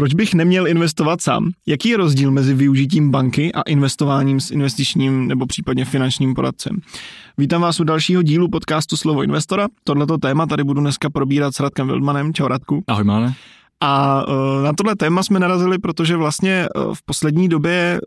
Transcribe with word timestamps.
Proč 0.00 0.14
bych 0.14 0.34
neměl 0.34 0.66
investovat 0.66 1.20
sám? 1.20 1.50
Jaký 1.66 1.88
je 1.88 1.96
rozdíl 1.96 2.30
mezi 2.30 2.54
využitím 2.54 3.10
banky 3.10 3.52
a 3.52 3.62
investováním 3.62 4.40
s 4.40 4.50
investičním 4.50 5.28
nebo 5.28 5.46
případně 5.46 5.84
finančním 5.84 6.34
poradcem? 6.34 6.76
Vítám 7.38 7.62
vás 7.62 7.80
u 7.80 7.84
dalšího 7.84 8.22
dílu 8.22 8.48
podcastu 8.48 8.96
Slovo 8.96 9.22
investora. 9.22 9.68
Tohleto 9.84 10.18
téma 10.18 10.46
tady 10.46 10.64
budu 10.64 10.80
dneska 10.80 11.10
probírat 11.10 11.54
s 11.54 11.60
Radkem 11.60 11.86
Wildmanem. 11.86 12.34
Čau 12.34 12.48
Radku. 12.48 12.84
Ahoj 12.86 13.04
Máne. 13.04 13.34
A 13.80 14.24
e, 14.28 14.62
na 14.62 14.72
tohle 14.72 14.96
téma 14.96 15.22
jsme 15.22 15.40
narazili, 15.40 15.78
protože 15.78 16.16
vlastně 16.16 16.52
e, 16.52 16.68
v 16.94 17.02
poslední 17.04 17.48
době 17.48 18.00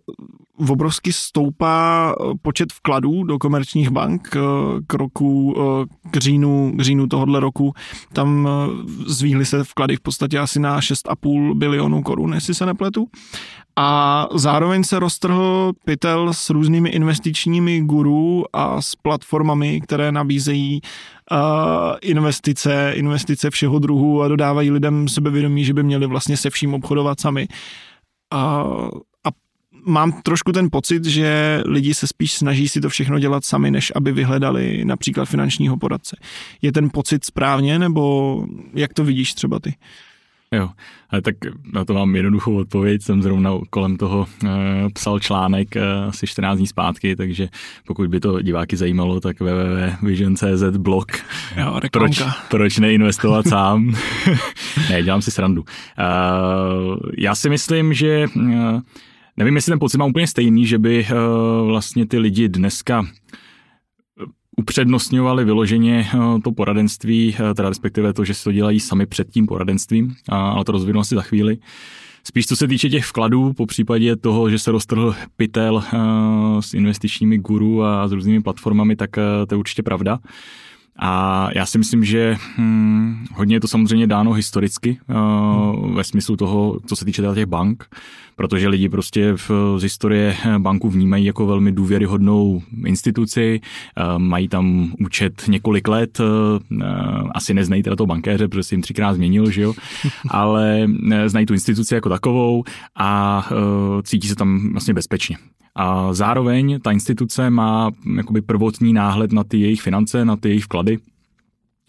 obrovsky 0.70 1.14
stoupá 1.14 2.12
e, 2.12 2.38
počet 2.42 2.74
vkladů 2.74 3.24
do 3.24 3.40
komerčních 3.40 3.90
bank 3.90 4.30
k 4.88 4.94
roku, 4.94 5.56
k 6.12 6.18
říjnu, 6.18 6.74
k 6.76 6.82
říjnu 6.82 7.08
tohohle 7.08 7.40
roku. 7.40 7.74
Tam 8.14 8.50
zvíhly 9.08 9.46
se 9.46 9.64
vklady 9.64 9.96
v 9.96 10.02
podstatě 10.02 10.40
asi 10.40 10.60
na 10.60 10.80
6,5 10.80 11.54
bilionů 11.58 12.04
korun, 12.04 12.34
jestli 12.34 12.54
se 12.54 12.66
nepletu. 12.66 13.08
A 13.76 14.28
zároveň 14.34 14.84
se 14.84 15.00
roztrhl 15.00 15.74
pytel 15.86 16.34
s 16.34 16.50
různými 16.50 16.90
investičními 16.90 17.82
guru 17.82 18.44
a 18.54 18.82
s 18.82 18.96
platformami, 18.96 19.82
které 19.82 20.12
nabízejí 20.12 20.82
investice, 22.02 22.92
investice 22.96 23.50
všeho 23.50 23.80
druhu 23.80 24.22
a 24.22 24.28
dodávají 24.28 24.72
lidem 24.72 25.08
sebevědomí, 25.08 25.66
že 25.66 25.74
by 25.74 25.84
měli 25.84 26.08
vlastně 26.08 26.38
se 26.38 26.50
vším 26.50 26.74
obchodovat 26.74 27.20
sami. 27.20 27.48
Uh, 28.34 28.90
a 29.24 29.30
mám 29.86 30.22
trošku 30.22 30.52
ten 30.52 30.70
pocit, 30.72 31.06
že 31.06 31.62
lidi 31.66 31.94
se 31.94 32.08
spíš 32.08 32.34
snaží 32.34 32.68
si 32.68 32.82
to 32.82 32.90
všechno 32.90 33.20
dělat 33.20 33.46
sami, 33.46 33.72
než 33.72 33.92
aby 33.96 34.12
vyhledali 34.12 34.86
například 34.86 35.26
finančního 35.26 35.78
poradce. 35.78 36.16
Je 36.62 36.72
ten 36.72 36.90
pocit 36.94 37.26
správně, 37.26 37.80
nebo 37.80 38.46
jak 38.74 38.94
to 38.94 39.04
vidíš 39.04 39.34
třeba 39.34 39.60
ty? 39.60 39.76
Jo, 40.54 40.70
ale 41.10 41.22
tak 41.22 41.36
na 41.74 41.86
to 41.86 41.94
mám 41.94 42.16
jednoduchou 42.16 42.56
odpověď. 42.58 43.02
Jsem 43.02 43.22
zrovna 43.22 43.52
kolem 43.70 43.98
toho 43.98 44.28
e, 44.46 44.50
psal 44.94 45.20
článek 45.20 45.76
e, 45.76 46.04
asi 46.08 46.28
14 46.28 46.58
dní 46.58 46.68
zpátky, 46.68 47.16
takže 47.16 47.50
pokud 47.88 48.10
by 48.10 48.20
to 48.20 48.42
diváky 48.42 48.78
zajímalo, 48.78 49.20
tak 49.20 49.40
www.vision.cz 49.40 50.78
blog. 50.78 51.12
Jo, 51.58 51.80
proč, 51.92 52.24
proč 52.50 52.78
neinvestovat 52.78 53.48
sám? 53.48 53.96
ne, 54.90 55.04
dělám 55.04 55.22
si 55.22 55.32
srandu. 55.32 55.64
E, 55.98 56.04
já 57.18 57.36
si 57.36 57.50
myslím, 57.50 57.94
že 57.94 58.08
e, 58.08 58.28
nevím, 59.38 59.56
jestli 59.56 59.72
ten 59.72 59.80
pocit 59.80 59.98
mám 59.98 60.10
úplně 60.10 60.28
stejný, 60.28 60.66
že 60.66 60.78
by 60.78 61.06
e, 61.06 61.14
vlastně 61.66 62.06
ty 62.06 62.20
lidi 62.20 62.50
dneska 62.50 63.06
upřednostňovali 64.58 65.46
vyloženě 65.46 66.10
eh, 66.14 66.18
to 66.44 66.52
poradenství, 66.52 67.36
eh, 67.36 67.54
teda 67.54 67.70
respektive 67.70 68.14
to, 68.14 68.26
že 68.26 68.34
si 68.34 68.44
to 68.44 68.52
dělají 68.52 68.80
sami 68.80 69.06
před 69.06 69.30
tím 69.30 69.46
poradenstvím, 69.46 70.16
ale 70.30 70.66
to 70.66 70.72
rozvinu 70.72 71.00
asi 71.00 71.16
za 71.16 71.22
chvíli. 71.22 71.58
Spíš 72.24 72.48
co 72.48 72.56
se 72.56 72.68
týče 72.68 72.90
těch 72.90 73.06
vkladů, 73.06 73.54
po 73.54 73.66
případě 73.66 74.16
toho, 74.16 74.50
že 74.50 74.60
se 74.60 74.72
roztrhl 74.72 75.16
pytel 75.38 75.84
eh, 75.86 75.98
s 76.60 76.74
investičními 76.74 77.38
guru 77.38 77.84
a 77.84 78.08
s 78.08 78.12
různými 78.12 78.42
platformami, 78.42 78.96
tak 78.96 79.10
to 79.48 79.56
je 79.56 79.58
určitě 79.58 79.84
pravda. 79.84 80.20
A 81.00 81.50
já 81.56 81.66
si 81.66 81.78
myslím, 81.78 82.06
že 82.06 82.36
hm, 82.58 83.26
hodně 83.36 83.56
je 83.56 83.60
to 83.60 83.68
samozřejmě 83.68 84.08
dáno 84.08 84.32
historicky 84.32 85.00
uh, 85.10 85.96
ve 85.96 86.04
smyslu 86.04 86.36
toho, 86.36 86.80
co 86.86 86.96
se 86.96 87.06
týče 87.06 87.22
teda 87.22 87.36
těch 87.36 87.46
bank, 87.46 87.86
protože 88.36 88.68
lidi 88.68 88.90
prostě 88.90 89.34
v, 89.34 89.52
z 89.78 89.84
historie 89.84 90.36
banku 90.58 90.90
vnímají 90.90 91.26
jako 91.26 91.46
velmi 91.46 91.72
důvěryhodnou 91.72 92.62
instituci, 92.86 93.62
uh, 93.62 94.20
mají 94.20 94.48
tam 94.48 94.94
účet 95.00 95.44
několik 95.48 95.88
let, 95.88 96.20
uh, 96.20 96.86
asi 97.36 97.54
neznají 97.54 97.84
teda 97.84 97.96
toho 97.96 98.08
bankéře, 98.08 98.48
protože 98.48 98.64
si 98.64 98.76
jim 98.76 98.82
třikrát 98.82 99.14
změnil, 99.14 99.52
že 99.52 99.62
jo, 99.62 99.74
ale 100.30 100.88
znají 101.26 101.46
tu 101.46 101.54
instituci 101.54 101.96
jako 101.96 102.10
takovou 102.10 102.64
a 102.96 103.44
uh, 103.52 104.02
cítí 104.02 104.28
se 104.28 104.36
tam 104.36 104.72
vlastně 104.72 104.94
bezpečně. 104.94 105.38
A 105.76 106.14
zároveň 106.14 106.80
ta 106.82 106.92
instituce 106.92 107.50
má 107.50 107.92
jakoby 108.18 108.42
prvotní 108.42 108.94
náhled 108.94 109.32
na 109.32 109.44
ty 109.44 109.60
jejich 109.60 109.82
finance, 109.82 110.26
na 110.26 110.36
ty 110.36 110.50
jejich 110.50 110.64
vklady 110.64 110.98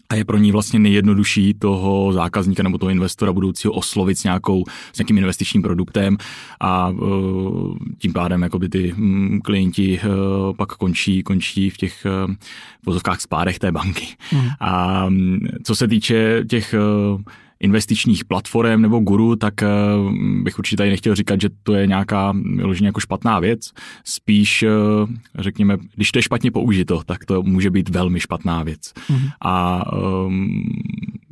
a 0.09 0.15
je 0.15 0.25
pro 0.25 0.37
ní 0.37 0.51
vlastně 0.51 0.79
nejjednodušší 0.79 1.53
toho 1.53 2.13
zákazníka 2.13 2.63
nebo 2.63 2.77
toho 2.77 2.89
investora 2.89 3.33
budoucího 3.33 3.73
oslovit 3.73 4.17
s, 4.17 4.23
nějakou, 4.23 4.63
s 4.93 4.97
nějakým 4.97 5.17
investičním 5.17 5.61
produktem 5.61 6.17
a 6.59 6.89
uh, 6.89 7.77
tím 7.97 8.13
pádem 8.13 8.41
jakoby 8.41 8.69
ty 8.69 8.93
um, 8.93 9.39
klienti 9.43 9.99
uh, 9.99 10.55
pak 10.55 10.69
končí, 10.69 11.23
končí 11.23 11.69
v 11.69 11.77
těch 11.77 12.05
uh, 12.25 12.33
vozovkách 12.85 13.21
spádech 13.21 13.59
té 13.59 13.71
banky. 13.71 14.07
Mm. 14.33 14.47
A 14.59 15.05
co 15.63 15.75
se 15.75 15.87
týče 15.87 16.43
těch 16.49 16.75
investičních 17.59 18.25
platform 18.25 18.81
nebo 18.81 18.99
guru, 18.99 19.35
tak 19.35 19.63
eh, 19.63 19.67
bych 20.43 20.59
určitě 20.59 20.77
tady 20.77 20.89
nechtěl 20.89 21.15
říkat, 21.15 21.41
že 21.41 21.49
to 21.63 21.73
je 21.73 21.87
nějaká 21.87 22.33
vyloženě 22.55 22.87
jako 22.87 22.99
špatná 22.99 23.39
věc. 23.39 23.71
Spíš, 24.03 24.63
eh, 24.63 24.69
řekněme, 25.35 25.77
když 25.95 26.11
to 26.11 26.19
je 26.19 26.23
špatně 26.23 26.51
použito, 26.51 27.01
tak 27.05 27.25
to 27.25 27.43
může 27.43 27.69
být 27.69 27.89
velmi 27.89 28.19
špatná 28.19 28.63
věc. 28.63 28.93
Mm-hmm. 29.09 29.29
A 29.41 29.83
um, 29.97 30.63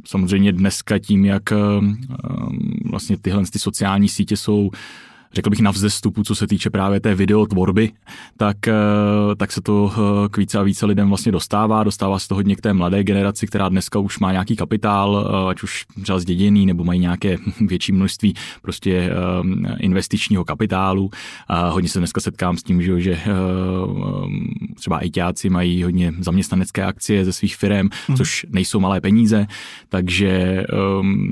samozřejmě 0.06 0.52
dneska 0.52 1.00
tím, 1.00 1.26
jak 1.26 1.44
um, 1.52 1.98
vlastně 2.86 3.18
tyhle 3.18 3.44
ty 3.52 3.60
sociální 3.60 4.10
sítě 4.10 4.38
jsou 4.38 4.72
řekl 5.34 5.50
bych, 5.50 5.60
na 5.60 5.72
vzestupu, 5.72 6.24
co 6.24 6.36
se 6.36 6.48
týče 6.48 6.70
právě 6.70 7.00
té 7.00 7.16
videotvorby, 7.16 7.92
tak, 8.38 8.68
eh, 8.68 8.74
tak 9.38 9.52
se 9.52 9.62
to 9.62 9.92
eh, 9.94 10.30
k 10.30 10.38
více 10.38 10.60
a 10.60 10.64
více 10.64 10.86
lidem 10.86 11.08
vlastně 11.08 11.32
dostává. 11.32 11.84
Dostává 11.84 12.20
se 12.20 12.28
to 12.28 12.36
hodně 12.36 12.56
k 12.56 12.62
té 12.62 12.74
mladé 12.74 13.04
generaci, 13.04 13.48
která 13.48 13.70
dneska 13.70 14.00
už 14.00 14.20
má 14.20 14.32
nějaký 14.32 14.56
kapitál, 14.56 15.30
eh, 15.30 15.50
ať 15.50 15.64
už 15.64 15.86
třeba 16.04 16.20
zděděný, 16.20 16.66
nebo 16.66 16.84
mají 16.84 17.00
nějaké 17.00 17.38
větší 17.68 17.92
množství 17.92 18.34
prostě 18.62 19.12
investičního 19.80 20.46
kapitálu. 20.46 21.10
A 21.48 21.70
hodně 21.70 21.90
se 21.90 22.00
dneska 22.00 22.22
setkám 22.22 22.58
s 22.58 22.64
tím, 22.64 22.82
že 22.82 23.20
třeba 24.76 25.00
ITáci 25.00 25.50
mají 25.50 25.84
hodně 25.84 26.14
zaměstnanecké 26.20 26.84
akcie 26.84 27.26
ze 27.26 27.34
svých 27.34 27.56
firm, 27.56 27.90
hmm. 28.08 28.18
což 28.18 28.46
nejsou 28.50 28.80
malé 28.80 29.02
peníze, 29.02 29.48
takže 29.90 30.64
um, 31.00 31.32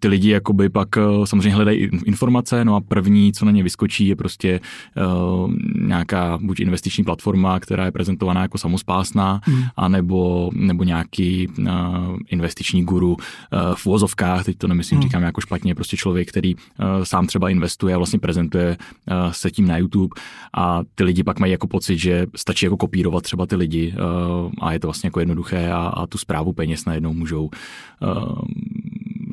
ty 0.00 0.08
lidi 0.08 0.30
jakoby 0.30 0.68
pak 0.68 0.88
samozřejmě 1.24 1.54
hledají 1.54 1.88
informace, 2.06 2.64
no 2.64 2.76
a 2.76 2.80
první, 3.02 3.32
co 3.32 3.44
na 3.44 3.50
ně 3.50 3.62
vyskočí, 3.62 4.06
je 4.06 4.16
prostě 4.16 4.60
uh, 4.60 5.52
nějaká 5.74 6.38
buď 6.42 6.60
investiční 6.60 7.04
platforma, 7.04 7.60
která 7.60 7.84
je 7.84 7.92
prezentovaná 7.92 8.42
jako 8.42 8.58
samospásná, 8.58 9.40
hmm. 9.44 9.62
anebo 9.76 10.50
nebo 10.54 10.84
nějaký 10.84 11.48
uh, 11.48 11.66
investiční 12.28 12.84
guru 12.84 13.12
uh, 13.12 13.18
v 13.74 13.86
vozovkách, 13.86 14.44
teď 14.44 14.58
to 14.58 14.68
nemyslím, 14.68 14.98
hmm. 14.98 15.08
říkám 15.08 15.22
jako 15.22 15.40
špatně, 15.40 15.74
prostě 15.74 15.96
člověk, 15.96 16.28
který 16.28 16.54
uh, 16.54 16.60
sám 17.02 17.26
třeba 17.26 17.50
investuje 17.50 17.94
a 17.94 17.98
vlastně 17.98 18.18
prezentuje 18.18 18.76
uh, 18.76 19.32
se 19.32 19.50
tím 19.50 19.66
na 19.68 19.78
YouTube 19.78 20.14
a 20.54 20.80
ty 20.94 21.04
lidi 21.04 21.22
pak 21.22 21.38
mají 21.38 21.52
jako 21.52 21.66
pocit, 21.66 21.98
že 21.98 22.26
stačí 22.36 22.66
jako 22.66 22.76
kopírovat 22.76 23.22
třeba 23.22 23.46
ty 23.46 23.56
lidi 23.56 23.94
uh, 23.94 24.50
a 24.60 24.72
je 24.72 24.80
to 24.80 24.86
vlastně 24.86 25.06
jako 25.06 25.20
jednoduché 25.20 25.70
a, 25.70 25.76
a 25.76 26.06
tu 26.06 26.18
zprávu 26.18 26.52
peněz 26.52 26.84
najednou 26.84 27.12
můžou 27.12 27.44
uh, 27.44 28.38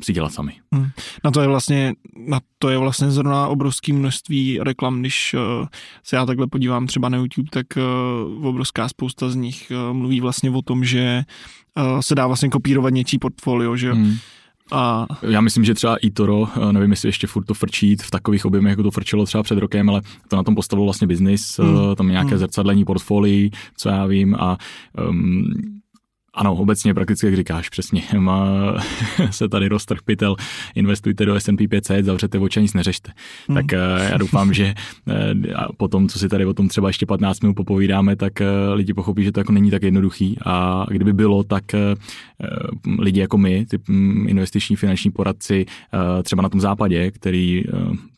si 0.06 0.12
dělat 0.12 0.32
sami. 0.32 0.52
Hmm. 0.74 0.88
Na 1.24 1.30
to 1.30 1.40
je 1.40 1.48
vlastně, 1.48 1.94
na 2.28 2.40
to 2.58 2.68
je 2.68 2.78
vlastně 2.78 3.10
zrovna 3.10 3.48
obrovské 3.48 3.92
množství 3.92 4.58
reklam, 4.62 5.00
když 5.00 5.34
uh, 5.34 5.66
se 6.04 6.16
já 6.16 6.26
takhle 6.26 6.46
podívám 6.46 6.86
třeba 6.86 7.08
na 7.08 7.18
YouTube, 7.18 7.50
tak 7.52 7.66
uh, 7.76 8.46
obrovská 8.46 8.88
spousta 8.88 9.30
z 9.30 9.36
nich 9.36 9.72
uh, 9.74 9.96
mluví 9.96 10.20
vlastně 10.20 10.50
o 10.50 10.62
tom, 10.62 10.84
že 10.84 11.22
uh, 11.78 12.00
se 12.00 12.14
dá 12.14 12.26
vlastně 12.26 12.48
kopírovat 12.48 12.94
něčí 12.94 13.18
portfolio, 13.18 13.76
že 13.76 13.92
hmm. 13.92 14.14
A... 14.72 15.06
Já 15.22 15.40
myslím, 15.40 15.64
že 15.64 15.74
třeba 15.74 15.96
eToro, 16.04 16.48
nevím, 16.72 16.90
jestli 16.90 17.08
ještě 17.08 17.26
furt 17.26 17.44
to 17.44 17.54
frčí 17.54 17.96
v 17.96 18.10
takových 18.10 18.44
objemech, 18.44 18.70
jako 18.70 18.82
to 18.82 18.90
frčilo 18.90 19.26
třeba 19.26 19.42
před 19.42 19.58
rokem, 19.58 19.90
ale 19.90 20.02
to 20.28 20.36
na 20.36 20.42
tom 20.42 20.54
postavilo 20.54 20.84
vlastně 20.84 21.06
biznis, 21.06 21.58
hmm. 21.58 21.96
tam 21.96 22.08
nějaké 22.08 22.30
hmm. 22.30 22.38
zrcadlení 22.38 22.84
portfolií, 22.84 23.50
co 23.76 23.88
já 23.88 24.06
vím 24.06 24.34
a 24.34 24.58
um, 25.08 25.44
ano, 26.36 26.54
obecně 26.54 26.94
prakticky, 26.94 27.26
jak 27.26 27.36
říkáš, 27.36 27.68
přesně. 27.68 28.02
Má 28.18 28.46
se 29.30 29.48
tady 29.48 29.68
roztrh 29.68 30.02
pytel, 30.04 30.36
investujte 30.74 31.26
do 31.26 31.34
S&P 31.34 31.68
500, 31.68 32.04
zavřete 32.04 32.38
oči, 32.38 32.62
nic 32.62 32.74
neřešte. 32.74 33.12
Hmm. 33.48 33.56
Tak 33.56 33.72
eh, 33.72 34.08
já 34.10 34.16
doufám, 34.16 34.52
že 34.52 34.74
eh, 35.08 35.34
po 35.76 35.88
tom, 35.88 36.08
co 36.08 36.18
si 36.18 36.28
tady 36.28 36.46
o 36.46 36.54
tom 36.54 36.68
třeba 36.68 36.88
ještě 36.88 37.06
15 37.06 37.40
minut 37.40 37.54
popovídáme, 37.54 38.16
tak 38.16 38.40
eh, 38.40 38.46
lidi 38.74 38.94
pochopí, 38.94 39.24
že 39.24 39.32
to 39.32 39.40
jako 39.40 39.52
není 39.52 39.70
tak 39.70 39.82
jednoduchý 39.82 40.36
a 40.44 40.86
kdyby 40.90 41.12
bylo, 41.12 41.44
tak 41.44 41.64
lidi 42.98 43.20
jako 43.20 43.38
my, 43.38 43.66
ty 43.66 43.78
mm, 43.88 44.28
investiční 44.28 44.76
finanční 44.76 45.10
poradci, 45.10 45.66
třeba 46.22 46.42
na 46.42 46.48
tom 46.48 46.60
západě, 46.60 47.10
který 47.10 47.64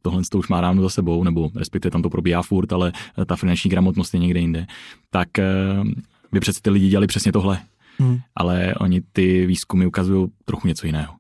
tohle 0.03 0.23
to 0.31 0.39
už 0.39 0.49
má 0.49 0.61
dávno 0.61 0.83
za 0.83 0.89
sebou, 0.89 1.25
nebo 1.25 1.51
respektive 1.55 1.91
tam 1.91 2.03
to 2.03 2.11
probíhá 2.11 2.43
furt, 2.43 2.73
ale 2.73 2.93
ta 3.27 3.37
finanční 3.37 3.71
gramotnost 3.71 4.15
je 4.15 4.21
někde 4.21 4.41
jinde, 4.41 4.67
tak 5.11 5.29
by 6.33 6.41
přece 6.41 6.63
ty 6.63 6.71
lidi 6.71 6.89
dělali 6.89 7.07
přesně 7.07 7.33
tohle 7.33 7.59
hmm. 7.99 8.19
ale 8.37 8.75
oni 8.75 9.01
ty 9.01 9.47
výzkumy 9.47 9.87
ukazují 9.87 10.29
trochu 10.45 10.69
něco 10.69 10.87
jiného. 10.87 11.15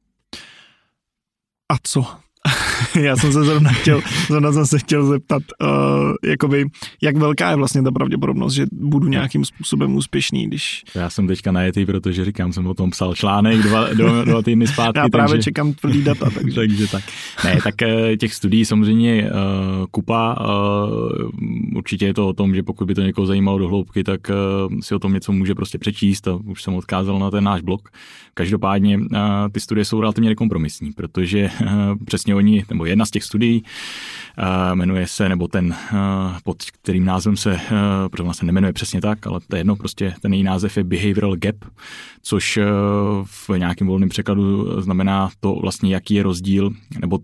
A 1.73 1.75
co? 1.83 2.21
já 3.01 3.17
jsem 3.17 3.33
se 3.33 3.45
zrovna 3.45 3.71
chtěl, 3.71 4.01
zrovna 4.27 4.53
jsem 4.53 4.67
se 4.67 4.79
chtěl 4.79 5.07
zeptat, 5.07 5.43
uh, 5.63 5.69
jakoby, 6.25 6.67
jak 7.03 7.17
velká 7.17 7.51
je 7.51 7.57
vlastně 7.57 7.83
ta 7.83 7.91
pravděpodobnost, 7.91 8.53
že 8.53 8.67
budu 8.73 9.09
nějakým 9.09 9.45
způsobem 9.45 9.97
úspěšný, 9.97 10.47
když... 10.47 10.85
Já 10.95 11.11
jsem 11.11 11.27
teďka 11.27 11.53
najetý, 11.53 11.87
protože 11.87 12.25
říkám, 12.25 12.53
jsem 12.53 12.67
o 12.67 12.75
tom 12.75 12.91
psal 12.91 13.15
článek 13.15 13.59
dva, 13.59 13.93
dva, 13.93 14.25
dva 14.25 14.43
týdny 14.43 14.67
zpátky. 14.67 14.99
Já 14.99 15.09
právě 15.09 15.33
takže, 15.33 15.45
čekám 15.45 15.73
tvrdý 15.73 16.03
data. 16.03 16.31
Takže. 16.35 16.55
takže 16.55 16.87
tak. 16.89 17.05
Ne, 17.45 17.59
tak 17.65 17.83
eh, 17.83 18.17
těch 18.17 18.35
studií 18.35 18.65
samozřejmě 18.65 19.31
uh, 19.31 19.87
kupa. 19.91 20.37
Uh, 20.41 21.77
určitě 21.77 22.07
je 22.07 22.15
to 22.15 22.29
o 22.29 22.33
tom, 22.33 22.55
že 22.55 22.63
pokud 22.63 22.87
by 22.87 22.95
to 22.95 23.01
někoho 23.01 23.27
zajímalo 23.27 23.59
do 23.59 23.69
hloubky, 23.69 24.05
tak 24.05 24.21
uh, 24.31 24.81
si 24.81 24.95
o 24.95 24.99
tom 24.99 25.13
něco 25.13 25.33
může 25.33 25.55
prostě 25.55 25.79
přečíst 25.79 26.29
a 26.29 26.35
už 26.45 26.63
jsem 26.63 26.75
odkázal 26.75 27.19
na 27.19 27.31
ten 27.31 27.45
náš 27.45 27.61
blog. 27.61 27.89
Každopádně 28.35 28.99
uh, 28.99 29.05
ty 29.53 29.61
studie 29.61 29.85
jsou 29.85 30.01
relativně 30.01 30.31
nekompromisní, 30.31 30.93
protože 30.93 31.51
uh, 31.63 31.69
přesně 32.05 32.35
oni, 32.35 32.65
nebo 32.71 32.85
jedna 32.85 33.07
z 33.07 33.11
těch 33.11 33.25
studií, 33.25 33.65
jmenuje 34.75 35.07
se, 35.07 35.29
nebo 35.29 35.49
ten, 35.49 35.77
pod 36.45 36.63
kterým 36.65 37.05
názvem 37.05 37.37
se, 37.37 37.61
protože 38.11 38.23
vlastně 38.23 38.47
nemenuje 38.47 38.73
přesně 38.73 39.01
tak, 39.01 39.27
ale 39.27 39.41
to 39.49 39.57
je 39.57 39.61
jedno, 39.61 39.77
prostě 39.77 40.15
ten 40.21 40.35
její 40.35 40.43
název 40.43 40.77
je 40.77 40.85
Behavioral 40.85 41.37
Gap, 41.37 41.57
což 42.23 42.59
v 43.25 43.51
nějakém 43.59 43.87
volném 43.87 44.09
překladu 44.09 44.81
znamená 44.83 45.31
to 45.41 45.55
vlastně, 45.55 45.95
jaký 45.95 46.15
je 46.15 46.23
rozdíl, 46.23 46.71
nebo 47.01 47.19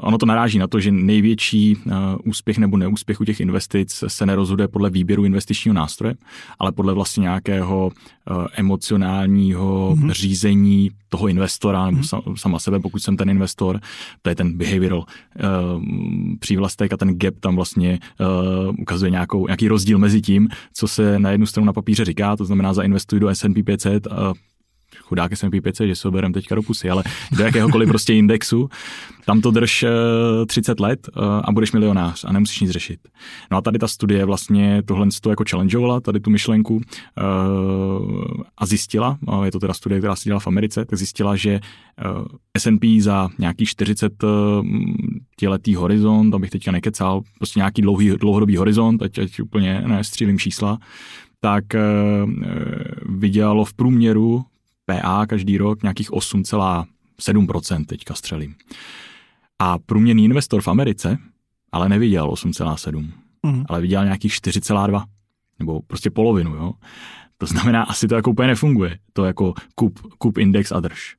ono 0.00 0.18
to 0.18 0.26
naráží 0.26 0.58
na 0.58 0.66
to, 0.66 0.80
že 0.80 0.90
největší 0.90 1.76
eh, 1.76 1.92
úspěch 2.24 2.58
nebo 2.58 2.76
neúspěch 2.76 3.20
u 3.20 3.24
těch 3.24 3.40
investic 3.40 4.04
se 4.06 4.26
nerozhoduje 4.26 4.68
podle 4.68 4.90
výběru 4.90 5.24
investičního 5.24 5.74
nástroje, 5.74 6.14
ale 6.58 6.72
podle 6.72 6.94
vlastně 6.94 7.20
nějakého 7.20 7.90
eh, 7.92 8.46
emocionálního 8.56 9.94
mm-hmm. 9.96 10.10
řízení 10.10 10.90
toho 11.08 11.28
investora 11.28 11.90
nebo 11.90 12.02
mm-hmm. 12.02 12.36
sama 12.36 12.58
sebe, 12.58 12.80
pokud 12.80 13.02
jsem 13.02 13.16
ten 13.16 13.30
investor, 13.30 13.80
to 14.22 14.28
je 14.28 14.36
ten 14.36 14.58
behavioral 14.58 15.04
přívlastek 16.38 16.92
a 16.92 16.96
ten 16.96 17.18
gap 17.18 17.34
tam 17.40 17.56
vlastně 17.56 17.98
ukazuje 18.78 19.10
nějakou, 19.10 19.46
nějaký 19.46 19.68
rozdíl 19.68 19.98
mezi 19.98 20.20
tím, 20.20 20.48
co 20.72 20.88
se 20.88 21.18
na 21.18 21.30
jednu 21.30 21.46
stranu 21.46 21.66
na 21.66 21.72
papíře 21.72 22.04
říká, 22.04 22.36
to 22.36 22.44
znamená 22.44 22.74
zainvestuj 22.74 23.20
do 23.20 23.28
S&P 23.28 23.62
500 23.62 24.08
chudák 25.08 25.32
S&P 25.32 25.60
500, 25.60 25.88
že 25.88 25.96
se 25.96 26.08
oberem 26.08 26.32
teďka 26.32 26.54
do 26.54 26.62
pusy, 26.62 26.90
ale 26.90 27.04
do 27.36 27.44
jakéhokoliv 27.44 27.88
prostě 27.88 28.14
indexu, 28.14 28.68
tam 29.28 29.40
to 29.40 29.50
drž 29.50 29.84
30 30.46 30.80
eh, 30.80 30.82
let 30.82 31.08
eh, 31.08 31.20
a 31.44 31.52
budeš 31.52 31.72
milionář 31.72 32.24
a 32.24 32.32
nemusíš 32.32 32.60
nic 32.60 32.70
řešit. 32.70 33.00
No 33.50 33.56
a 33.56 33.60
tady 33.60 33.78
ta 33.78 33.88
studie 33.88 34.24
vlastně 34.24 34.82
tohle 34.82 35.06
to 35.22 35.30
jako 35.30 35.44
challengeovala, 35.50 36.00
tady 36.00 36.20
tu 36.20 36.30
myšlenku 36.30 36.80
eh, 36.80 37.22
a 38.58 38.66
zjistila, 38.66 39.18
je 39.44 39.52
to 39.52 39.58
teda 39.58 39.74
studie, 39.74 40.00
která 40.00 40.16
se 40.16 40.24
dělala 40.24 40.40
v 40.40 40.46
Americe, 40.46 40.84
tak 40.84 40.98
zjistila, 40.98 41.36
že 41.36 41.60
S&P 42.58 43.00
za 43.00 43.28
nějaký 43.38 43.66
40 43.66 44.12
letý 45.46 45.74
horizont, 45.74 46.34
abych 46.34 46.50
teďka 46.50 46.72
nekecal, 46.72 47.22
prostě 47.38 47.60
nějaký 47.60 47.82
dlouhý, 47.82 48.10
dlouhodobý 48.10 48.56
horizont, 48.56 49.02
ať, 49.02 49.18
ať 49.18 49.40
úplně 49.40 49.82
nestřílím 49.86 50.38
čísla, 50.38 50.78
tak 51.40 51.64
vydělalo 53.08 53.64
v 53.64 53.74
průměru 53.74 54.44
PA 54.88 55.26
každý 55.26 55.58
rok 55.58 55.82
nějakých 55.82 56.10
8,7% 56.10 57.84
teďka 57.84 58.14
střelím. 58.14 58.54
A 59.58 59.78
průměrný 59.78 60.24
investor 60.24 60.62
v 60.62 60.68
Americe 60.68 61.18
ale 61.72 61.88
neviděl 61.88 62.30
8,7, 62.30 63.10
mm. 63.46 63.64
ale 63.68 63.80
viděl 63.80 64.04
nějakých 64.04 64.32
4,2, 64.32 65.04
nebo 65.58 65.80
prostě 65.86 66.10
polovinu, 66.10 66.54
jo. 66.54 66.72
To 67.38 67.46
znamená, 67.46 67.82
asi 67.82 68.08
to 68.08 68.14
jako 68.14 68.30
úplně 68.30 68.48
nefunguje, 68.48 68.98
to 69.12 69.24
jako 69.24 69.54
kup, 69.74 70.00
kup 70.18 70.38
index 70.38 70.72
a 70.72 70.80
drž. 70.80 71.16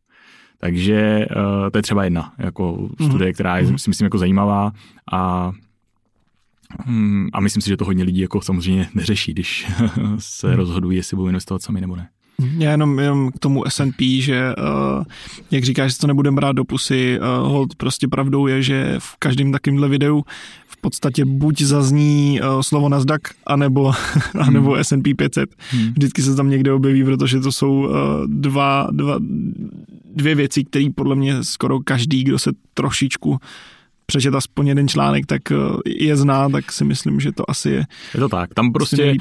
Takže 0.58 1.28
uh, 1.36 1.70
to 1.70 1.78
je 1.78 1.82
třeba 1.82 2.04
jedna 2.04 2.34
jako 2.38 2.90
mm. 3.00 3.10
studie, 3.10 3.34
která 3.34 3.58
je, 3.58 3.64
mm. 3.64 3.78
si 3.78 3.90
myslím, 3.90 4.06
jako 4.06 4.18
zajímavá 4.18 4.72
a 5.12 5.52
um, 6.88 7.30
a 7.34 7.40
myslím 7.40 7.62
si, 7.62 7.70
že 7.70 7.78
to 7.78 7.86
hodně 7.86 8.04
lidí 8.04 8.20
jako 8.20 8.42
samozřejmě 8.42 8.90
neřeší, 8.94 9.34
když 9.34 9.68
se 10.18 10.48
mm. 10.48 10.54
rozhodují, 10.54 10.98
jestli 10.98 11.16
budou 11.18 11.28
investovat 11.28 11.62
sami 11.62 11.82
nebo 11.82 11.96
ne. 11.96 12.10
Já 12.58 12.72
jenom, 12.72 13.00
jenom 13.00 13.32
k 13.32 13.40
tomu 13.40 13.66
S&P, 13.70 14.22
že 14.22 14.54
uh, 14.58 15.04
jak 15.52 15.64
říkáš, 15.64 15.92
že 15.92 15.98
to 15.98 16.08
nebudeme 16.08 16.36
brát 16.36 16.52
do 16.52 16.66
pusy, 16.66 17.20
uh, 17.20 17.52
hold 17.52 17.76
prostě 17.76 18.08
pravdou 18.08 18.48
je, 18.48 18.64
že 18.64 18.96
v 19.00 19.16
každém 19.20 19.52
takovémhle 19.52 19.88
videu 19.88 20.24
v 20.68 20.78
podstatě 20.82 21.26
buď 21.26 21.62
zazní 21.62 22.40
uh, 22.42 22.62
slovo 22.62 22.90
Nasdaq, 22.90 23.22
anebo, 23.46 23.84
hmm. 24.14 24.44
anebo 24.44 24.76
S&P 24.76 25.14
500. 25.14 25.50
Hmm. 25.70 25.92
Vždycky 25.92 26.22
se 26.22 26.36
tam 26.36 26.50
někde 26.50 26.74
objeví, 26.74 27.04
protože 27.04 27.40
to 27.40 27.52
jsou 27.52 27.74
uh, 27.74 27.94
dva, 28.28 28.88
dva, 28.92 29.16
dvě 30.16 30.36
věci, 30.36 30.64
které 30.64 30.88
podle 30.96 31.16
mě 31.16 31.44
skoro 31.44 31.80
každý, 31.80 32.24
kdo 32.24 32.40
se 32.40 32.52
trošičku 32.74 33.40
přečet 34.10 34.36
aspoň 34.36 34.68
jeden 34.68 34.88
článek, 34.88 35.26
tak 35.26 35.52
eh, 35.52 35.56
je 35.86 36.18
zná, 36.18 36.50
tak 36.50 36.72
si 36.72 36.84
myslím, 36.84 37.20
že 37.20 37.32
to 37.32 37.50
asi 37.50 37.70
je. 37.70 37.86
Je 38.14 38.20
to 38.20 38.30
tak, 38.30 38.54
tam 38.54 38.74
prostě 38.74 39.16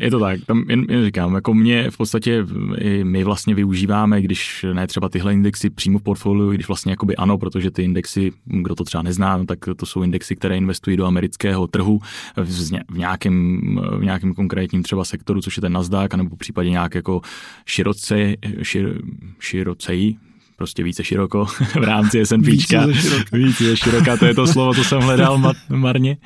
je 0.00 0.10
to 0.10 0.20
tak, 0.20 0.40
tam 0.46 0.64
jen, 0.68 0.84
jen 0.88 1.04
říkám, 1.04 1.34
jako 1.34 1.54
mě 1.54 1.90
v 1.90 1.96
podstatě 1.96 2.46
i 2.78 3.04
my 3.04 3.24
vlastně 3.24 3.54
využíváme, 3.54 4.22
když 4.22 4.66
ne 4.72 4.86
třeba 4.86 5.08
tyhle 5.08 5.32
indexy 5.32 5.70
přímo 5.70 5.98
v 5.98 6.02
portfoliu, 6.02 6.50
když 6.50 6.68
vlastně 6.68 6.92
jakoby 6.92 7.16
ano, 7.16 7.38
protože 7.38 7.70
ty 7.70 7.82
indexy, 7.82 8.32
kdo 8.44 8.74
to 8.74 8.84
třeba 8.84 9.02
nezná, 9.02 9.36
no, 9.36 9.44
tak 9.44 9.58
to 9.76 9.86
jsou 9.86 10.02
indexy, 10.02 10.36
které 10.36 10.56
investují 10.56 10.96
do 10.96 11.06
amerického 11.06 11.66
trhu 11.66 12.00
v 12.36 12.98
nějakém, 12.98 13.60
v 13.98 14.04
nějakém 14.04 14.34
konkrétním 14.34 14.82
třeba 14.82 15.04
sektoru, 15.04 15.40
což 15.40 15.56
je 15.56 15.60
ten 15.60 15.72
Nasdaq, 15.72 16.16
nebo 16.16 16.36
v 16.36 16.38
případě 16.38 16.70
nějak 16.70 16.94
jako 16.94 17.20
široce, 17.66 18.34
šir, 18.62 19.02
široceji, 19.38 20.16
prostě 20.60 20.82
více 20.82 21.04
široko 21.04 21.44
v 21.80 21.84
rámci 21.84 22.26
SNP. 22.26 22.46
Více 22.46 22.86
více 23.32 23.76
široká, 23.76 24.16
to 24.16 24.26
je 24.26 24.34
to 24.34 24.46
slovo, 24.46 24.74
co 24.74 24.84
jsem 24.84 25.00
hledal 25.00 25.54
marně. 25.68 26.16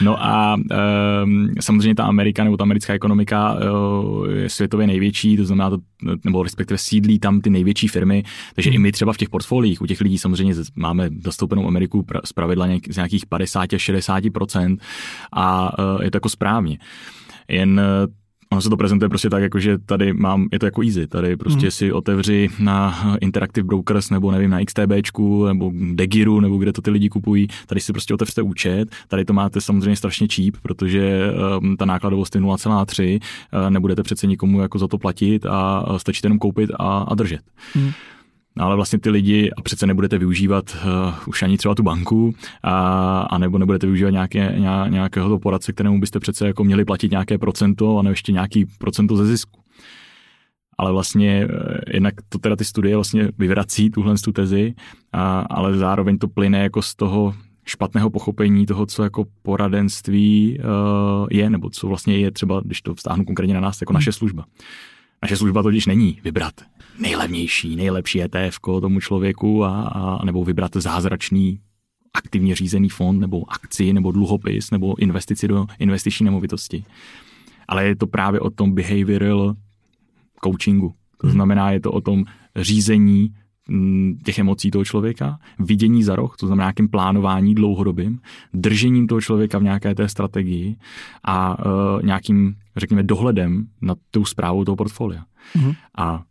No 0.00 0.24
a 0.24 0.56
um, 1.24 1.48
samozřejmě 1.60 1.94
ta 1.94 2.04
Amerika 2.04 2.44
nebo 2.44 2.56
ta 2.56 2.62
americká 2.62 2.92
ekonomika 2.92 3.54
uh, 3.54 4.28
je 4.30 4.50
světově 4.50 4.86
největší, 4.86 5.36
to 5.36 5.44
znamená, 5.44 5.70
to, 5.70 5.78
nebo 6.24 6.42
respektive 6.42 6.78
sídlí 6.78 7.18
tam 7.18 7.40
ty 7.40 7.50
největší 7.50 7.88
firmy, 7.88 8.22
takže 8.54 8.70
i 8.70 8.78
my 8.78 8.92
třeba 8.92 9.12
v 9.12 9.16
těch 9.16 9.28
portfoliích, 9.28 9.82
u 9.82 9.86
těch 9.86 10.00
lidí 10.00 10.18
samozřejmě 10.18 10.54
máme 10.74 11.10
zastoupenou 11.24 11.66
Ameriku 11.66 12.06
z 12.24 12.32
pravidla 12.32 12.66
z 12.90 12.96
nějakých 12.96 13.26
50 13.26 13.72
až 13.72 13.90
60% 13.90 14.76
a 15.32 15.78
uh, 15.78 16.02
je 16.02 16.10
to 16.10 16.16
jako 16.16 16.28
správně. 16.28 16.78
Jen 17.48 17.80
Ono 18.50 18.60
se 18.60 18.70
to 18.70 18.76
prezentuje 18.76 19.08
prostě 19.08 19.30
tak, 19.30 19.42
jako 19.42 19.58
že 19.58 19.78
tady 19.78 20.12
mám, 20.12 20.48
je 20.52 20.58
to 20.58 20.66
jako 20.66 20.82
easy, 20.82 21.06
tady 21.06 21.36
prostě 21.36 21.60
hmm. 21.60 21.70
si 21.70 21.92
otevři 21.92 22.48
na 22.58 22.98
Interactive 23.20 23.66
Brokers 23.66 24.10
nebo 24.10 24.30
nevím, 24.30 24.50
na 24.50 24.64
XTBčku 24.64 25.46
nebo 25.46 25.72
Degiru 25.92 26.40
nebo 26.40 26.56
kde 26.56 26.72
to 26.72 26.82
ty 26.82 26.90
lidi 26.90 27.08
kupují, 27.08 27.48
tady 27.66 27.80
si 27.80 27.92
prostě 27.92 28.14
otevřte 28.14 28.42
účet, 28.42 28.88
tady 29.08 29.24
to 29.24 29.32
máte 29.32 29.60
samozřejmě 29.60 29.96
strašně 29.96 30.26
cheap, 30.34 30.54
protože 30.62 31.32
um, 31.60 31.76
ta 31.76 31.84
nákladovost 31.84 32.34
je 32.34 32.40
0,3, 32.40 33.20
uh, 33.52 33.70
nebudete 33.70 34.02
přece 34.02 34.26
nikomu 34.26 34.60
jako 34.60 34.78
za 34.78 34.88
to 34.88 34.98
platit 34.98 35.46
a 35.46 35.84
stačí 35.96 36.20
jenom 36.24 36.38
koupit 36.38 36.70
a, 36.78 36.98
a 36.98 37.14
držet. 37.14 37.40
Hmm. 37.74 37.92
No, 38.56 38.64
ale 38.64 38.76
vlastně 38.76 38.98
ty 38.98 39.10
lidi 39.10 39.50
a 39.56 39.62
přece 39.62 39.86
nebudete 39.86 40.18
využívat 40.18 40.76
uh, 40.84 41.14
už 41.26 41.42
ani 41.42 41.58
třeba 41.58 41.74
tu 41.74 41.82
banku 41.82 42.34
a, 42.62 43.20
a 43.20 43.38
nebo 43.38 43.58
nebudete 43.58 43.86
využívat 43.86 44.10
nějaké, 44.10 44.54
nějakého 44.88 45.28
toho 45.28 45.38
poradce, 45.38 45.72
kterému 45.72 46.00
byste 46.00 46.20
přece 46.20 46.46
jako 46.46 46.64
měli 46.64 46.84
platit 46.84 47.10
nějaké 47.10 47.38
procento 47.38 47.98
a 47.98 48.02
nebo 48.02 48.12
ještě 48.12 48.32
nějaký 48.32 48.66
procento 48.78 49.16
ze 49.16 49.26
zisku. 49.26 49.60
Ale 50.78 50.92
vlastně 50.92 51.48
eh, 51.50 51.80
jednak 51.92 52.14
to 52.28 52.38
teda 52.38 52.56
ty 52.56 52.64
studie 52.64 52.94
vlastně 52.96 53.28
vyvrací 53.38 53.90
tuhle 53.90 54.14
tu 54.24 54.32
tezi, 54.32 54.74
a, 55.12 55.40
ale 55.40 55.76
zároveň 55.76 56.18
to 56.18 56.28
plyne 56.28 56.58
jako 56.58 56.82
z 56.82 56.94
toho 56.94 57.34
špatného 57.64 58.10
pochopení 58.10 58.66
toho, 58.66 58.86
co 58.86 59.02
jako 59.02 59.24
poradenství 59.42 60.58
uh, 60.58 61.26
je, 61.30 61.50
nebo 61.50 61.70
co 61.70 61.88
vlastně 61.88 62.18
je 62.18 62.30
třeba, 62.30 62.60
když 62.64 62.82
to 62.82 62.94
vztáhnu 62.94 63.24
konkrétně 63.24 63.54
na 63.54 63.60
nás, 63.60 63.80
jako 63.80 63.92
naše 63.92 64.12
služba. 64.12 64.44
Naše 65.22 65.36
služba 65.36 65.62
totiž 65.62 65.86
není 65.86 66.20
vybrat 66.24 66.54
nejlevnější, 66.98 67.76
nejlepší 67.76 68.22
ETF 68.22 68.60
tomu 68.60 69.00
člověku 69.00 69.64
a, 69.64 69.82
a 69.82 70.24
nebo 70.24 70.44
vybrat 70.44 70.70
zázračný 70.74 71.60
aktivně 72.14 72.54
řízený 72.54 72.88
fond 72.88 73.20
nebo 73.20 73.52
akci 73.52 73.92
nebo 73.92 74.12
dluhopis 74.12 74.70
nebo 74.70 74.98
investici 74.98 75.48
do 75.48 75.66
investiční 75.78 76.24
nemovitosti. 76.24 76.84
Ale 77.68 77.86
je 77.86 77.96
to 77.96 78.06
právě 78.06 78.40
o 78.40 78.50
tom 78.50 78.72
behavioral 78.72 79.54
coachingu. 80.44 80.94
To 81.20 81.26
hmm. 81.26 81.32
znamená, 81.34 81.70
je 81.70 81.80
to 81.80 81.92
o 81.92 82.00
tom 82.00 82.24
řízení 82.56 83.34
mm, 83.68 84.18
těch 84.24 84.38
emocí 84.38 84.70
toho 84.70 84.84
člověka, 84.84 85.38
vidění 85.58 86.02
za 86.02 86.16
roh, 86.16 86.36
to 86.36 86.46
znamená 86.46 86.64
nějakým 86.64 86.88
plánování 86.88 87.54
dlouhodobým, 87.54 88.20
držením 88.54 89.06
toho 89.06 89.20
člověka 89.20 89.58
v 89.58 89.62
nějaké 89.62 89.94
té 89.94 90.08
strategii 90.08 90.76
a 91.24 91.58
uh, 91.58 92.02
nějakým, 92.02 92.54
řekněme, 92.76 93.02
dohledem 93.02 93.66
nad 93.80 93.98
tou 94.10 94.24
zprávou 94.24 94.64
toho 94.64 94.76
portfolia. 94.76 95.24
Mm-hmm. 95.56 95.74
A 95.98 96.22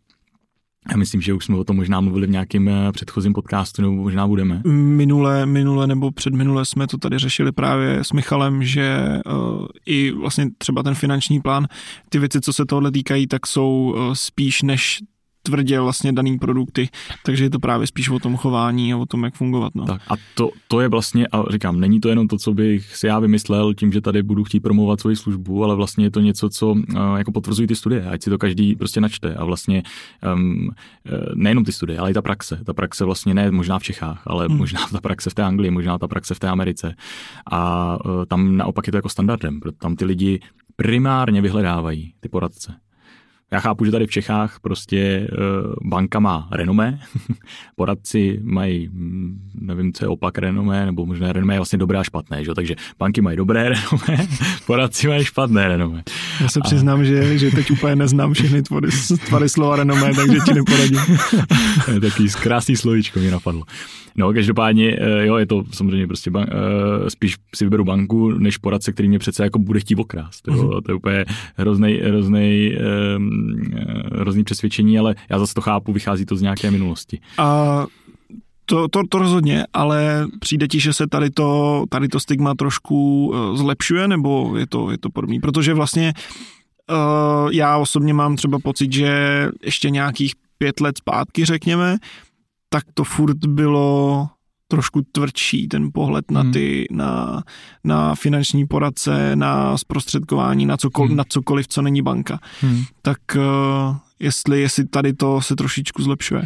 já 0.90 0.96
myslím, 0.96 1.20
že 1.20 1.34
už 1.34 1.44
jsme 1.44 1.56
o 1.56 1.64
tom 1.64 1.76
možná 1.76 2.00
mluvili 2.00 2.26
v 2.26 2.30
nějakém 2.30 2.68
eh, 2.68 2.92
předchozím 2.92 3.32
podcastu, 3.32 3.82
nebo 3.82 3.94
možná 3.94 4.26
budeme. 4.26 4.62
Minule, 4.72 5.46
minule 5.46 5.86
nebo 5.86 6.10
předminule 6.10 6.64
jsme 6.64 6.86
to 6.86 6.98
tady 6.98 7.18
řešili 7.18 7.52
právě 7.52 7.98
s 8.04 8.12
Michalem, 8.12 8.64
že 8.64 9.08
uh, 9.26 9.66
i 9.86 10.10
vlastně 10.10 10.46
třeba 10.58 10.82
ten 10.82 10.94
finanční 10.94 11.40
plán, 11.40 11.66
ty 12.08 12.18
věci, 12.18 12.40
co 12.40 12.52
se 12.52 12.66
tohle 12.66 12.90
týkají, 12.90 13.26
tak 13.26 13.46
jsou 13.46 13.94
uh, 13.96 14.12
spíš 14.12 14.62
než 14.62 15.00
tvrdě 15.48 15.80
vlastně 15.80 16.12
daný 16.12 16.38
produkty, 16.38 16.88
takže 17.24 17.44
je 17.44 17.50
to 17.50 17.58
právě 17.58 17.86
spíš 17.86 18.08
o 18.08 18.18
tom 18.18 18.36
chování 18.36 18.92
a 18.92 18.96
o 18.96 19.06
tom, 19.06 19.24
jak 19.24 19.34
fungovat. 19.34 19.74
No. 19.74 19.84
Tak 19.86 20.02
a 20.08 20.14
to, 20.34 20.50
to 20.68 20.80
je 20.80 20.88
vlastně, 20.88 21.26
a 21.26 21.44
říkám, 21.50 21.80
není 21.80 22.00
to 22.00 22.08
jenom 22.08 22.28
to, 22.28 22.38
co 22.38 22.54
bych 22.54 22.96
si 22.96 23.06
já 23.06 23.18
vymyslel 23.18 23.74
tím, 23.74 23.92
že 23.92 24.00
tady 24.00 24.22
budu 24.22 24.44
chtít 24.44 24.60
promovat 24.60 25.00
svoji 25.00 25.16
službu, 25.16 25.64
ale 25.64 25.74
vlastně 25.76 26.04
je 26.06 26.10
to 26.10 26.20
něco, 26.20 26.48
co 26.50 26.70
uh, 26.70 26.82
jako 27.16 27.32
potvrzují 27.32 27.68
ty 27.68 27.76
studie, 27.76 28.04
ať 28.10 28.22
si 28.22 28.30
to 28.30 28.38
každý 28.38 28.76
prostě 28.76 29.00
načte 29.00 29.34
a 29.34 29.44
vlastně 29.44 29.82
um, 30.34 30.70
nejenom 31.34 31.64
ty 31.64 31.72
studie, 31.72 31.98
ale 31.98 32.10
i 32.10 32.14
ta 32.14 32.22
praxe. 32.22 32.60
Ta 32.64 32.74
praxe 32.74 33.04
vlastně 33.04 33.34
ne 33.34 33.50
možná 33.50 33.78
v 33.78 33.82
Čechách, 33.82 34.22
ale 34.26 34.46
hmm. 34.46 34.58
možná 34.58 34.80
ta 34.92 35.00
praxe 35.00 35.30
v 35.30 35.34
té 35.34 35.42
Anglii, 35.42 35.70
možná 35.70 35.98
ta 35.98 36.08
praxe 36.08 36.34
v 36.34 36.38
té 36.38 36.48
Americe. 36.48 36.94
A 37.50 37.96
uh, 38.04 38.24
tam 38.24 38.56
naopak 38.56 38.86
je 38.86 38.90
to 38.90 38.98
jako 38.98 39.08
standardem, 39.08 39.60
protože 39.60 39.76
tam 39.78 39.96
ty 39.96 40.04
lidi 40.04 40.40
primárně 40.76 41.42
vyhledávají 41.42 42.12
ty 42.20 42.28
poradce. 42.28 42.74
Já 43.52 43.60
chápu, 43.60 43.84
že 43.84 43.90
tady 43.90 44.06
v 44.06 44.10
Čechách 44.10 44.60
prostě 44.60 45.28
uh, 45.32 45.88
banka 45.90 46.20
má 46.20 46.48
renomé, 46.52 47.00
poradci 47.76 48.40
mají, 48.42 48.88
mm, 48.88 49.50
nevím, 49.54 49.92
co 49.92 50.04
je 50.04 50.08
opak 50.08 50.38
renomé, 50.38 50.86
nebo 50.86 51.06
možná 51.06 51.32
renomé 51.32 51.54
je 51.54 51.58
vlastně 51.58 51.78
dobré 51.78 51.98
a 51.98 52.04
špatné, 52.04 52.44
že? 52.44 52.54
takže 52.54 52.74
banky 52.98 53.20
mají 53.20 53.36
dobré 53.36 53.68
renomé, 53.68 54.28
poradci 54.66 55.08
mají 55.08 55.24
špatné 55.24 55.68
renomé. 55.68 56.02
Já 56.40 56.48
se 56.48 56.60
přiznám, 56.60 57.00
a... 57.00 57.04
že, 57.04 57.38
že 57.38 57.50
teď 57.50 57.70
úplně 57.70 57.96
neznám 57.96 58.32
všechny 58.32 58.62
tvary, 58.62 58.88
tvary 59.26 59.48
slova 59.48 59.76
renomé, 59.76 60.14
takže 60.14 60.38
ti 60.46 60.54
neporadím. 60.54 61.00
Taký 62.00 62.28
krásný 62.28 62.76
slovíčko 62.76 63.18
mi 63.18 63.30
napadlo. 63.30 63.64
No, 64.18 64.32
každopádně, 64.32 64.96
eh, 65.00 65.26
jo, 65.26 65.36
je 65.36 65.46
to 65.46 65.64
samozřejmě 65.70 66.06
prostě 66.06 66.30
ban- 66.30 66.46
eh, 66.50 67.10
spíš 67.10 67.36
si 67.54 67.64
vyberu 67.64 67.84
banku, 67.84 68.30
než 68.30 68.58
poradce, 68.58 68.92
který 68.92 69.08
mě 69.08 69.18
přece 69.18 69.42
jako 69.42 69.58
bude 69.58 69.80
chtít 69.80 69.98
okrást. 69.98 70.48
Jo. 70.48 70.54
Mm-hmm. 70.54 70.82
To 70.82 70.90
je 70.90 70.94
úplně 70.94 71.24
hrozný, 71.56 71.92
hrozný, 71.94 72.72
eh, 73.76 74.20
hrozný 74.20 74.44
přesvědčení, 74.44 74.98
ale 74.98 75.14
já 75.30 75.38
zase 75.38 75.54
to 75.54 75.60
chápu, 75.60 75.92
vychází 75.92 76.26
to 76.26 76.36
z 76.36 76.42
nějaké 76.42 76.70
minulosti. 76.70 77.20
A 77.38 77.86
to, 78.64 78.88
to, 78.88 79.02
to 79.08 79.18
rozhodně, 79.18 79.64
ale 79.72 80.26
přijde 80.40 80.68
ti, 80.68 80.80
že 80.80 80.92
se 80.92 81.06
tady 81.06 81.30
to, 81.30 81.84
tady 81.88 82.08
to 82.08 82.20
stigma 82.20 82.54
trošku 82.54 83.32
zlepšuje, 83.54 84.08
nebo 84.08 84.56
je 84.56 84.66
to, 84.66 84.90
je 84.90 84.98
to 84.98 85.10
podobný? 85.10 85.40
Protože 85.40 85.74
vlastně 85.74 86.12
uh, 86.90 87.52
já 87.52 87.76
osobně 87.76 88.14
mám 88.14 88.36
třeba 88.36 88.58
pocit, 88.58 88.92
že 88.92 89.12
ještě 89.64 89.90
nějakých 89.90 90.32
pět 90.58 90.80
let 90.80 90.98
zpátky, 90.98 91.44
řekněme, 91.44 91.96
tak 92.68 92.84
to 92.94 93.04
furt 93.04 93.46
bylo 93.46 94.28
trošku 94.68 95.02
tvrdší 95.12 95.68
ten 95.68 95.90
pohled 95.92 96.30
na 96.30 96.40
hmm. 96.40 96.52
ty, 96.52 96.86
hmm. 96.90 96.98
na, 96.98 97.42
na 97.84 98.14
finanční 98.14 98.66
poradce, 98.66 99.36
na 99.36 99.78
zprostředkování, 99.78 100.66
na 100.66 100.76
cokoliv, 100.76 101.08
hmm. 101.08 101.16
na 101.16 101.24
cokoliv, 101.28 101.68
co 101.68 101.82
není 101.82 102.02
banka. 102.02 102.38
Hmm. 102.60 102.84
Tak 103.02 103.18
uh, 103.36 103.96
jestli, 104.20 104.60
jestli 104.60 104.86
tady 104.86 105.12
to 105.12 105.40
se 105.40 105.56
trošičku 105.56 106.02
zlepšuje. 106.02 106.42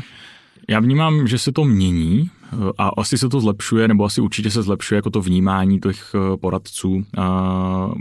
Já 0.69 0.81
vnímám, 0.81 1.27
že 1.27 1.39
se 1.39 1.53
to 1.53 1.65
mění 1.65 2.31
eh, 2.53 2.57
a 2.79 2.89
asi 2.89 3.19
se 3.19 3.29
to 3.29 3.41
zlepšuje, 3.41 3.89
nebo 3.89 4.05
asi 4.05 4.21
určitě 4.21 4.51
se 4.51 4.63
zlepšuje 4.63 4.97
jako 4.97 5.11
to 5.11 5.21
vnímání 5.21 5.81
těch 5.81 6.15
eh, 6.15 6.37
poradců. 6.37 7.05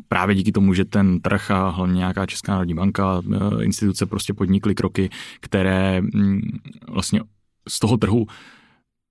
Právě 0.08 0.36
díky 0.36 0.52
tomu, 0.52 0.74
že 0.74 0.86
ten 0.86 1.20
trh 1.20 1.52
a 1.52 1.70
hlavně 1.70 1.98
nějaká 1.98 2.26
Česká 2.26 2.52
národní 2.52 2.74
banka, 2.74 3.22
instituce 3.62 4.06
prostě 4.06 4.34
podnikly 4.34 4.76
kroky, 4.76 5.10
které 5.40 6.02
mm, 6.02 6.42
vlastně 6.88 7.22
z 7.68 7.80
toho 7.80 7.98
trhu 7.98 8.28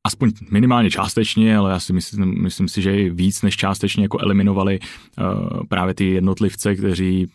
aspoň 0.05 0.33
minimálně 0.51 0.91
částečně, 0.91 1.57
ale 1.57 1.71
já 1.71 1.81
si 1.81 1.93
myslím, 1.93 2.43
myslím 2.43 2.69
si, 2.69 2.83
že 2.83 2.97
i 2.97 3.11
víc 3.11 3.43
než 3.43 3.57
částečně 3.57 4.03
jako 4.03 4.19
eliminovali 4.21 4.79
uh, 4.81 5.67
právě 5.69 5.95
ty 5.95 6.11
jednotlivce, 6.11 6.77
kteří 6.77 7.27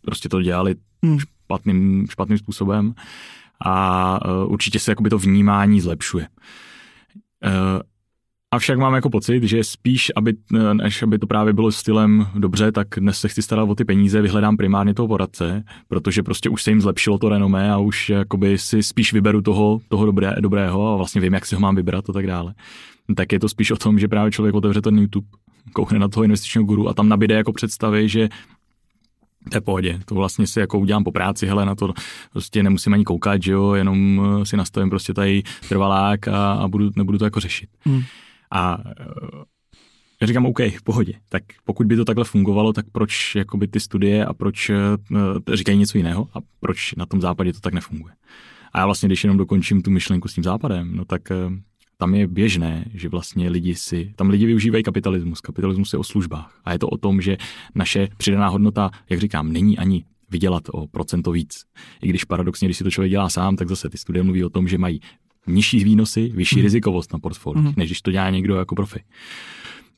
prostě 0.00 0.28
to 0.28 0.42
dělali 0.42 0.74
hmm. 1.02 1.18
špatným, 1.18 2.06
špatným 2.10 2.38
způsobem 2.38 2.94
a 3.64 4.18
uh, 4.26 4.52
určitě 4.52 4.78
se 4.78 4.90
jakoby 4.90 5.10
to 5.10 5.18
vnímání 5.18 5.80
zlepšuje. 5.80 6.28
Uh, 7.44 7.80
Avšak 8.54 8.78
mám 8.78 8.94
jako 8.94 9.10
pocit, 9.10 9.42
že 9.42 9.64
spíš, 9.64 10.12
aby, 10.16 10.34
než 10.72 11.02
aby 11.02 11.18
to 11.18 11.26
právě 11.26 11.52
bylo 11.52 11.72
stylem 11.72 12.26
dobře, 12.34 12.72
tak 12.72 12.88
dnes 12.98 13.18
se 13.18 13.28
chci 13.28 13.42
starat 13.42 13.68
o 13.68 13.74
ty 13.74 13.84
peníze, 13.84 14.22
vyhledám 14.22 14.56
primárně 14.56 14.94
toho 14.94 15.08
poradce, 15.08 15.64
protože 15.88 16.22
prostě 16.22 16.48
už 16.48 16.62
se 16.62 16.70
jim 16.70 16.80
zlepšilo 16.80 17.18
to 17.18 17.28
renomé 17.28 17.72
a 17.72 17.78
už 17.78 18.10
jakoby 18.10 18.58
si 18.58 18.82
spíš 18.82 19.12
vyberu 19.12 19.42
toho, 19.42 19.80
toho 19.88 20.06
dobré, 20.06 20.34
dobrého 20.40 20.92
a 20.92 20.96
vlastně 20.96 21.20
vím, 21.20 21.34
jak 21.34 21.46
si 21.46 21.54
ho 21.54 21.60
mám 21.60 21.76
vybrat 21.76 22.10
a 22.10 22.12
tak 22.12 22.26
dále. 22.26 22.54
Tak 23.16 23.32
je 23.32 23.40
to 23.40 23.48
spíš 23.48 23.70
o 23.70 23.76
tom, 23.76 23.98
že 23.98 24.08
právě 24.08 24.32
člověk 24.32 24.54
otevře 24.54 24.80
ten 24.80 24.98
YouTube, 24.98 25.28
koukne 25.72 25.98
na 25.98 26.08
toho 26.08 26.24
investičního 26.24 26.64
guru 26.64 26.88
a 26.88 26.94
tam 26.94 27.08
nabíde 27.08 27.34
jako 27.34 27.52
představy, 27.52 28.08
že 28.08 28.28
to 29.50 29.56
je 29.56 29.60
pohodě, 29.60 30.00
to 30.04 30.14
vlastně 30.14 30.46
si 30.46 30.60
jako 30.60 30.78
udělám 30.78 31.04
po 31.04 31.12
práci, 31.12 31.46
hele, 31.46 31.66
na 31.66 31.74
to 31.74 31.92
prostě 32.32 32.62
nemusím 32.62 32.94
ani 32.94 33.04
koukat, 33.04 33.42
že 33.42 33.52
jo, 33.52 33.74
jenom 33.74 34.20
si 34.44 34.56
nastavím 34.56 34.90
prostě 34.90 35.14
tady 35.14 35.42
trvalák 35.68 36.28
a, 36.28 36.52
a 36.52 36.68
budu, 36.68 36.90
nebudu 36.96 37.18
to 37.18 37.24
jako 37.24 37.40
řešit. 37.40 37.68
Hmm. 37.84 38.02
A 38.54 38.78
eh, 38.86 39.04
já 40.20 40.26
říkám, 40.26 40.46
OK, 40.46 40.58
v 40.60 40.82
pohodě. 40.84 41.12
Tak 41.28 41.42
pokud 41.64 41.86
by 41.86 41.96
to 41.96 42.04
takhle 42.04 42.24
fungovalo, 42.24 42.72
tak 42.72 42.86
proč 42.92 43.34
jakoby 43.34 43.68
ty 43.68 43.80
studie 43.80 44.26
a 44.26 44.34
proč 44.34 44.70
uh, 44.70 44.76
říkají 45.54 45.78
něco 45.78 45.98
jiného 45.98 46.28
a 46.34 46.38
proč 46.60 46.94
na 46.94 47.06
tom 47.06 47.20
západě 47.20 47.52
to 47.52 47.60
tak 47.60 47.74
nefunguje. 47.74 48.14
A 48.72 48.78
já 48.78 48.86
vlastně, 48.86 49.06
když 49.06 49.24
jenom 49.24 49.36
dokončím 49.36 49.82
tu 49.82 49.90
myšlenku 49.90 50.28
s 50.28 50.34
tím 50.34 50.44
západem, 50.44 50.96
no 50.96 51.04
tak 51.04 51.22
uh, 51.30 51.54
tam 51.96 52.14
je 52.14 52.26
běžné, 52.26 52.84
že 52.94 53.08
vlastně 53.08 53.50
lidi 53.50 53.74
si, 53.74 54.12
tam 54.16 54.30
lidi 54.30 54.46
využívají 54.46 54.84
kapitalismus. 54.84 55.40
Kapitalismus 55.40 55.92
je 55.92 55.98
o 55.98 56.04
službách. 56.04 56.60
A 56.64 56.72
je 56.72 56.78
to 56.78 56.88
o 56.88 56.96
tom, 56.96 57.20
že 57.20 57.36
naše 57.74 58.08
přidaná 58.16 58.48
hodnota, 58.48 58.90
jak 59.10 59.20
říkám, 59.20 59.52
není 59.52 59.78
ani 59.78 60.04
vydělat 60.30 60.62
o 60.72 60.86
procento 60.86 61.32
víc. 61.32 61.64
I 62.02 62.08
když 62.08 62.24
paradoxně, 62.24 62.68
když 62.68 62.78
si 62.78 62.84
to 62.84 62.90
člověk 62.90 63.10
dělá 63.10 63.28
sám, 63.28 63.56
tak 63.56 63.68
zase 63.68 63.90
ty 63.90 63.98
studie 63.98 64.22
mluví 64.22 64.44
o 64.44 64.50
tom, 64.50 64.68
že 64.68 64.78
mají 64.78 65.00
nižší 65.46 65.84
výnosy, 65.84 66.32
vyšší 66.34 66.56
mm. 66.56 66.62
rizikovost 66.62 67.12
na 67.12 67.18
portfolio, 67.18 67.62
mm. 67.62 67.72
než 67.76 67.88
když 67.88 68.02
to 68.02 68.10
dělá 68.10 68.30
někdo 68.30 68.56
jako 68.56 68.74
profi. 68.74 69.00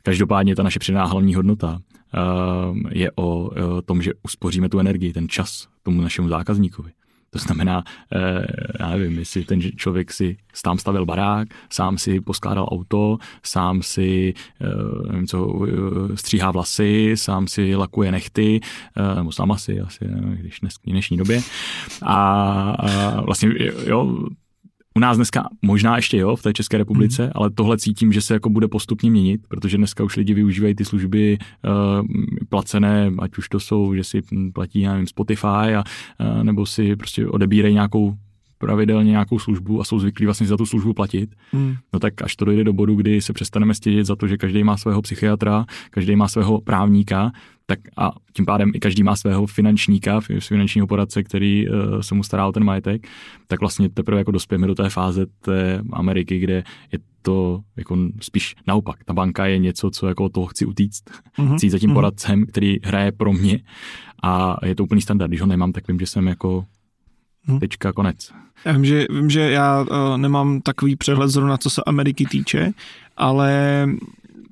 Každopádně 0.03 0.57
ta 0.57 0.63
naše 0.63 0.79
přidaná 0.79 1.05
hlavní 1.05 1.35
hodnota 1.35 1.79
uh, 1.79 2.79
je 2.91 3.11
o 3.15 3.39
uh, 3.39 3.53
tom, 3.85 4.03
že 4.03 4.13
uspoříme 4.23 4.69
tu 4.69 4.79
energii, 4.79 5.13
ten 5.13 5.29
čas 5.29 5.69
tomu 5.83 6.01
našemu 6.01 6.29
zákazníkovi. 6.29 6.91
To 7.31 7.39
znamená, 7.39 7.77
uh, 7.79 8.45
já 8.81 8.91
nevím, 8.91 9.19
jestli 9.19 9.45
ten 9.45 9.61
člověk 9.63 10.13
si 10.13 10.37
sám 10.55 10.79
stavil 10.79 11.07
barák, 11.07 11.49
sám 11.71 11.99
si 11.99 12.21
poskládal 12.21 12.69
auto, 12.71 13.19
sám 13.43 13.83
si 13.83 14.35
uh, 14.61 15.11
nevím 15.13 15.27
co, 15.27 15.47
uh, 15.47 15.67
stříhá 16.15 16.51
vlasy, 16.51 17.13
sám 17.15 17.47
si 17.47 17.77
lakuje 17.77 18.13
nechty, 18.13 18.61
uh, 19.11 19.17
nebo 19.17 19.33
sama 19.33 19.59
si 19.59 19.81
asi, 19.81 20.05
když 20.35 20.61
dnes, 20.61 20.75
v 20.75 20.91
dnešní 20.91 21.17
době. 21.17 21.41
A, 22.03 22.17
a 22.71 23.21
vlastně, 23.21 23.51
jo, 23.87 24.29
u 24.97 24.99
nás 24.99 25.17
dneska 25.17 25.49
možná 25.63 25.97
ještě 25.97 26.19
jo, 26.19 26.37
v 26.37 26.43
té 26.43 26.53
České 26.53 26.79
republice, 26.79 27.25
mm. 27.25 27.31
ale 27.35 27.51
tohle 27.51 27.79
cítím, 27.79 28.13
že 28.13 28.21
se 28.21 28.35
jako 28.35 28.51
bude 28.51 28.69
postupně 28.69 29.11
měnit, 29.11 29.41
protože 29.49 29.77
dneska 29.77 30.05
už 30.05 30.17
lidi 30.17 30.35
využívají 30.35 30.75
ty 30.75 30.85
služby 30.85 31.39
uh, 31.39 32.07
placené, 32.49 33.11
ať 33.19 33.39
už 33.39 33.49
to 33.49 33.61
jsou, 33.61 33.95
že 33.95 34.05
si 34.05 34.23
platí, 34.53 34.81
já 34.81 34.93
nevím, 34.93 35.07
Spotify 35.07 35.47
a, 35.47 35.85
uh, 36.21 36.45
nebo 36.45 36.67
si 36.67 36.97
prostě 36.97 37.27
odebírají 37.27 37.75
nějakou 37.75 38.15
pravidelně 38.59 39.11
nějakou 39.11 39.39
službu 39.39 39.81
a 39.81 39.85
jsou 39.85 39.99
zvyklí 39.99 40.27
vlastně 40.27 40.47
za 40.47 40.57
tu 40.57 40.67
službu 40.67 40.95
platit, 40.95 41.35
mm. 41.53 41.75
no 41.93 42.01
tak 42.01 42.23
až 42.23 42.37
to 42.37 42.45
dojde 42.45 42.65
do 42.65 42.73
bodu, 42.73 42.95
kdy 42.95 43.21
se 43.21 43.33
přestaneme 43.33 43.75
stěžit 43.75 44.07
za 44.07 44.17
to, 44.17 44.27
že 44.27 44.37
každý 44.37 44.65
má 44.65 44.77
svého 44.77 45.03
psychiatra, 45.03 45.67
každý 45.91 46.17
má 46.17 46.29
svého 46.29 46.61
právníka, 46.61 47.33
tak 47.67 47.79
a 47.97 48.13
tím 48.33 48.47
pádem 48.47 48.71
i 48.75 48.81
každý 48.81 49.03
má 49.03 49.17
svého 49.17 49.47
finančníka, 49.47 50.21
finančního 50.41 50.87
poradce, 50.87 51.23
který 51.23 51.69
uh, 51.69 52.01
se 52.01 52.15
mu 52.15 52.23
stará 52.23 52.47
o 52.47 52.53
ten 52.53 52.65
majetek, 52.65 53.09
tak 53.47 53.61
vlastně 53.61 53.89
teprve 53.89 54.19
jako 54.19 54.31
dospějeme 54.31 54.67
do 54.67 54.75
té 54.75 54.91
fáze 54.91 55.27
té 55.27 55.83
Ameriky, 55.93 56.39
kde 56.39 56.65
je 56.93 56.99
to 57.23 57.61
jako 57.77 57.99
spíš 58.21 58.55
naopak. 58.67 59.05
Ta 59.05 59.15
banka 59.15 59.47
je 59.47 59.59
něco, 59.59 59.91
co 59.91 60.09
jako 60.09 60.29
toho 60.29 60.47
chci 60.47 60.67
utíct. 60.67 61.05
Mm-hmm. 61.39 61.57
Chci 61.57 61.67
jít 61.67 61.71
za 61.71 61.79
tím 61.79 61.91
mm-hmm. 61.91 61.95
poradcem, 61.95 62.47
který 62.47 62.77
hraje 62.85 63.13
pro 63.13 63.33
mě 63.33 63.61
a 64.23 64.57
je 64.67 64.75
to 64.75 64.85
úplný 64.85 65.01
standard. 65.01 65.29
Když 65.29 65.41
ho 65.41 65.47
nemám, 65.47 65.73
tak 65.73 65.89
vím, 65.89 65.99
že 65.99 66.07
jsem 66.07 66.27
jako 66.27 66.65
mm. 67.47 67.61
tečka, 67.61 67.93
konec. 67.93 68.33
Já 68.65 68.73
vím, 68.73 68.85
že, 68.85 69.07
vím, 69.11 69.31
že 69.31 69.41
já 69.41 69.83
uh, 69.83 70.17
nemám 70.17 70.61
takový 70.61 70.97
přehled 70.97 71.29
zrovna, 71.29 71.57
co 71.57 71.71
se 71.71 71.83
Ameriky 71.87 72.27
týče, 72.27 72.73
ale 73.17 73.87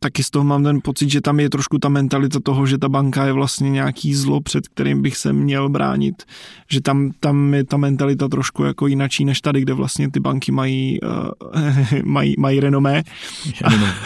taky 0.04 0.22
z 0.22 0.30
toho 0.30 0.44
mám 0.44 0.64
ten 0.64 0.80
pocit, 0.82 1.10
že 1.10 1.20
tam 1.20 1.40
je 1.40 1.50
trošku 1.50 1.78
ta 1.78 1.88
mentalita 1.88 2.40
toho, 2.40 2.66
že 2.66 2.78
ta 2.78 2.88
banka 2.88 3.26
je 3.26 3.32
vlastně 3.32 3.70
nějaký 3.70 4.14
zlo, 4.14 4.40
před 4.40 4.68
kterým 4.68 5.02
bych 5.02 5.16
se 5.16 5.32
měl 5.32 5.68
bránit. 5.68 6.22
Že 6.70 6.80
tam, 6.80 7.10
tam 7.20 7.54
je 7.54 7.64
ta 7.64 7.76
mentalita 7.76 8.28
trošku 8.28 8.64
jako 8.64 8.86
jinačí 8.86 9.24
než 9.24 9.40
tady, 9.40 9.60
kde 9.60 9.74
vlastně 9.74 10.10
ty 10.10 10.20
banky 10.20 10.52
mají, 10.52 11.00
uh, 11.00 12.02
mají, 12.04 12.34
mají 12.38 12.60
renomé. 12.60 13.02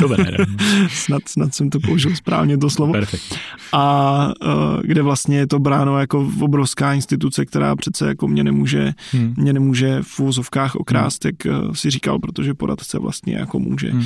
Dobré 0.01 0.37
snad, 0.89 1.23
snad 1.29 1.55
jsem 1.55 1.71
to 1.71 1.81
použil 1.81 2.17
správně 2.17 2.59
to 2.59 2.71
slovo. 2.71 2.93
Perfect. 2.93 3.35
A 3.73 4.27
uh, 4.27 4.83
kde 4.83 5.03
vlastně 5.03 5.37
je 5.39 5.47
to 5.47 5.59
bráno 5.59 5.99
jako 5.99 6.31
obrovská 6.41 6.95
instituce, 6.95 7.47
která 7.47 7.77
přece 7.77 8.09
jako 8.09 8.29
mě 8.29 8.45
nemůže, 8.45 8.93
hmm. 9.13 9.35
mě 9.37 9.53
nemůže 9.53 9.99
v 10.03 10.21
úvozovkách 10.21 10.75
okrást, 10.75 11.25
hmm. 11.25 11.33
jak 11.35 11.63
uh, 11.63 11.73
si 11.75 11.91
říkal, 11.91 12.19
protože 12.19 12.55
poradce 12.55 12.99
vlastně 12.99 13.35
jako 13.37 13.59
může. 13.59 13.91
Hmm 13.91 14.05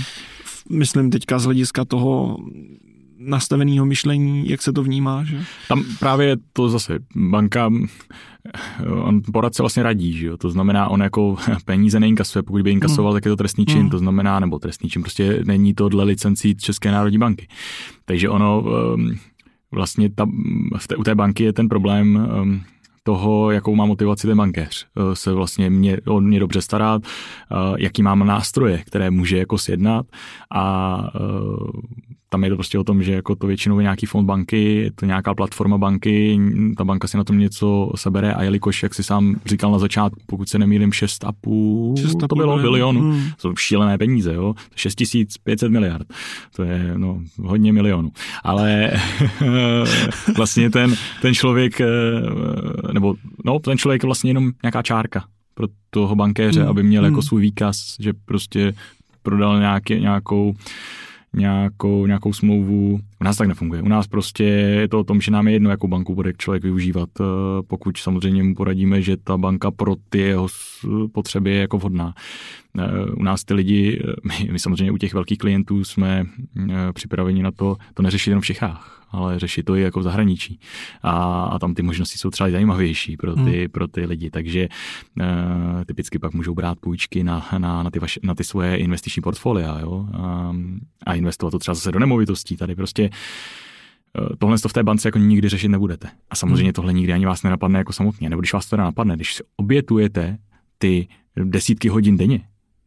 myslím 0.71 1.11
teďka 1.11 1.39
z 1.39 1.45
hlediska 1.45 1.85
toho 1.85 2.37
nastaveného 3.19 3.87
myšlení, 3.87 4.49
jak 4.49 4.63
se 4.63 4.73
to 4.73 4.83
vnímá, 4.83 5.25
že? 5.25 5.45
Tam 5.69 5.85
právě 5.99 6.37
to 6.53 6.69
zase 6.69 6.99
banka 7.17 7.71
on 8.91 9.23
poradce 9.33 9.63
vlastně 9.63 9.83
radí, 9.83 10.13
že 10.13 10.27
jo? 10.27 10.37
to 10.37 10.51
znamená, 10.51 10.89
on 10.89 11.03
jako 11.03 11.37
peníze 11.65 12.01
neinkasuje, 12.01 12.43
pokud 12.43 12.63
by 12.63 12.71
inkasoval, 12.71 13.13
hmm. 13.13 13.17
tak 13.17 13.25
je 13.25 13.31
to 13.31 13.37
trestný 13.37 13.67
čin, 13.67 13.81
hmm. 13.81 13.91
to 13.91 13.99
znamená, 13.99 14.41
nebo 14.41 14.59
trestný 14.59 14.91
čin, 14.91 15.03
prostě 15.03 15.43
není 15.45 15.75
to 15.75 15.89
dle 15.89 16.05
licencí 16.05 16.55
České 16.55 16.91
národní 16.91 17.19
banky. 17.19 17.49
Takže 18.05 18.29
ono 18.29 18.65
vlastně 19.71 20.11
ta, 20.11 20.27
v 20.79 20.89
té, 20.89 20.97
u 20.97 21.03
té 21.03 21.15
banky 21.15 21.45
je 21.45 21.53
ten 21.53 21.69
problém 21.69 22.29
toho, 23.03 23.51
jakou 23.51 23.75
má 23.75 23.87
motivaci 23.87 24.27
ten 24.27 24.37
bankéř. 24.37 24.87
Eh, 24.97 25.17
se 25.17 25.33
vlastně 25.33 25.71
mě, 25.71 25.97
on 26.07 26.27
mě 26.27 26.41
dobře 26.41 26.63
stará, 26.63 27.01
eh, 27.03 27.55
jaký 27.79 28.03
mám 28.03 28.27
nástroje, 28.27 28.79
které 28.79 29.11
může 29.11 29.39
jako 29.39 29.59
sjednat 29.59 30.07
a 30.55 30.97
eh, 31.15 31.19
tam 32.33 32.45
je 32.45 32.51
to 32.51 32.57
prostě 32.57 32.79
o 32.79 32.85
tom, 32.85 33.03
že 33.03 33.13
jako 33.13 33.37
to 33.37 33.47
většinou 33.47 33.79
je 33.79 33.83
nějaký 33.83 34.07
fond 34.07 34.27
banky, 34.27 34.75
je 34.75 34.91
to 34.91 35.07
nějaká 35.07 35.35
platforma 35.35 35.79
banky, 35.79 36.41
ta 36.77 36.85
banka 36.85 37.09
si 37.09 37.17
na 37.17 37.25
tom 37.25 37.39
něco 37.39 37.93
sebere 37.97 38.35
a 38.35 38.43
jelikož, 38.43 38.83
jak 38.83 38.95
si 38.95 39.03
sám 39.03 39.37
říkal 39.47 39.73
na 39.73 39.79
začátku, 39.79 40.21
pokud 40.27 40.49
se 40.49 40.59
nemýlím, 40.59 40.91
6,5 40.91 42.27
to 42.29 42.35
bylo 42.35 42.59
bilionu, 42.59 43.01
hmm. 43.01 43.23
to 43.23 43.49
jsou 43.49 43.57
šílené 43.57 43.99
peníze, 43.99 44.35
jo, 44.35 44.55
6500 44.77 45.73
miliard, 45.73 46.07
to 46.57 46.63
je 46.63 46.93
no, 46.97 47.21
hodně 47.43 47.73
milionů, 47.73 48.11
ale 48.45 48.93
vlastně 50.37 50.71
ten, 50.71 50.95
ten 51.23 51.35
člověk, 51.35 51.81
eh, 51.81 51.87
nebo 52.93 53.15
no, 53.45 53.59
ten 53.59 53.79
člověk 53.79 54.03
je 54.03 54.07
vlastně 54.07 54.31
jenom 54.31 54.53
nějaká 54.63 54.83
čárka 54.83 55.25
pro 55.55 55.67
toho 55.91 56.17
bankéře, 56.17 56.61
hmm. 56.61 56.71
aby 56.71 56.83
měl 56.83 57.05
jako 57.05 57.15
hmm. 57.15 57.23
svůj 57.23 57.43
výkaz, 57.43 57.97
že 58.01 58.13
prostě 58.25 58.75
prodal 59.23 59.59
nějaký, 59.59 60.01
nějakou 60.01 60.55
nějakou, 61.37 62.07
nějakou 62.07 62.33
smlouvu. 62.33 63.01
U 63.23 63.25
nás 63.25 63.37
tak 63.37 63.49
nefunguje. 63.49 63.83
U 63.83 63.89
nás 63.89 64.07
prostě 64.07 64.45
je 64.45 64.89
to 64.89 65.01
o 65.01 65.05
tom, 65.05 65.21
že 65.21 65.31
nám 65.31 65.49
je 65.49 65.53
jedno, 65.53 65.71
jakou 65.71 65.89
banku 65.89 66.15
bude 66.15 66.33
člověk 66.33 66.63
využívat, 66.63 67.09
eh, 67.21 67.25
pokud 67.67 67.97
samozřejmě 67.97 68.43
mu 68.43 68.55
poradíme, 68.55 69.03
že 69.03 69.17
ta 69.17 69.37
banka 69.37 69.71
pro 69.71 69.95
ty 70.09 70.19
jeho 70.19 70.47
potřeby 71.13 71.51
je 71.51 71.61
jako 71.61 71.79
vhodná. 71.79 72.15
Eh, 72.79 73.05
u 73.17 73.23
nás 73.23 73.45
ty 73.45 73.55
lidi, 73.55 74.03
eh, 74.05 74.13
my, 74.29 74.53
my 74.53 74.59
samozřejmě 74.59 74.93
u 74.93 74.97
těch 74.97 75.15
velkých 75.15 75.39
klientů 75.39 75.85
jsme 75.85 76.25
připraveni 76.93 77.43
na 77.43 77.51
to, 77.51 77.77
to 77.95 78.03
neřešit 78.03 78.31
jenom 78.31 78.41
v 78.41 78.47
Čechách 78.47 79.03
ale 79.13 79.39
řešit 79.39 79.63
to 79.63 79.77
i 79.77 79.81
jako 79.81 80.01
v 80.01 80.03
zahraničí. 80.03 80.61
A, 81.03 81.45
a 81.45 81.59
tam 81.59 81.75
ty 81.75 81.83
možnosti 81.83 82.19
jsou 82.19 82.31
třeba 82.31 82.51
zajímavější 82.51 83.17
pro 83.17 83.35
ty, 83.35 83.41
hmm. 83.41 83.69
pro 83.73 83.89
ty 83.89 84.07
lidi, 84.07 84.31
takže 84.31 84.69
uh, 85.21 85.85
typicky 85.87 86.19
pak 86.19 86.33
můžou 86.33 86.55
brát 86.55 86.79
půjčky 86.81 87.25
na, 87.25 87.49
na, 87.59 87.83
na, 87.83 87.91
ty, 87.91 87.99
vaše, 87.99 88.21
na 88.23 88.35
ty 88.35 88.45
svoje 88.45 88.77
investiční 88.77 89.23
portfolia 89.23 89.79
jo? 89.81 90.07
A, 90.13 90.53
a 91.07 91.15
investovat 91.15 91.51
to 91.51 91.59
třeba 91.59 91.75
zase 91.75 91.93
do 91.93 91.99
nemovitostí. 91.99 92.57
Tady 92.57 92.75
prostě 92.75 93.11
tohle 94.39 94.59
to 94.59 94.69
v 94.69 94.73
té 94.73 94.83
bance 94.83 95.09
jako 95.09 95.19
nikdy 95.19 95.49
řešit 95.49 95.69
nebudete. 95.69 96.11
A 96.31 96.37
samozřejmě 96.37 96.65
hmm. 96.65 96.73
tohle 96.73 96.93
nikdy 96.93 97.13
ani 97.13 97.27
vás 97.27 97.43
nenapadne 97.43 97.79
jako 97.79 97.93
samotně. 97.93 98.31
Nebo 98.31 98.41
když 98.41 98.53
vás 98.53 98.67
to 98.67 98.77
napadne, 98.77 99.17
když 99.17 99.35
si 99.35 99.43
obětujete 99.57 100.39
ty 100.79 101.09
desítky 101.37 101.89
hodin 101.89 102.17
denně, 102.17 102.41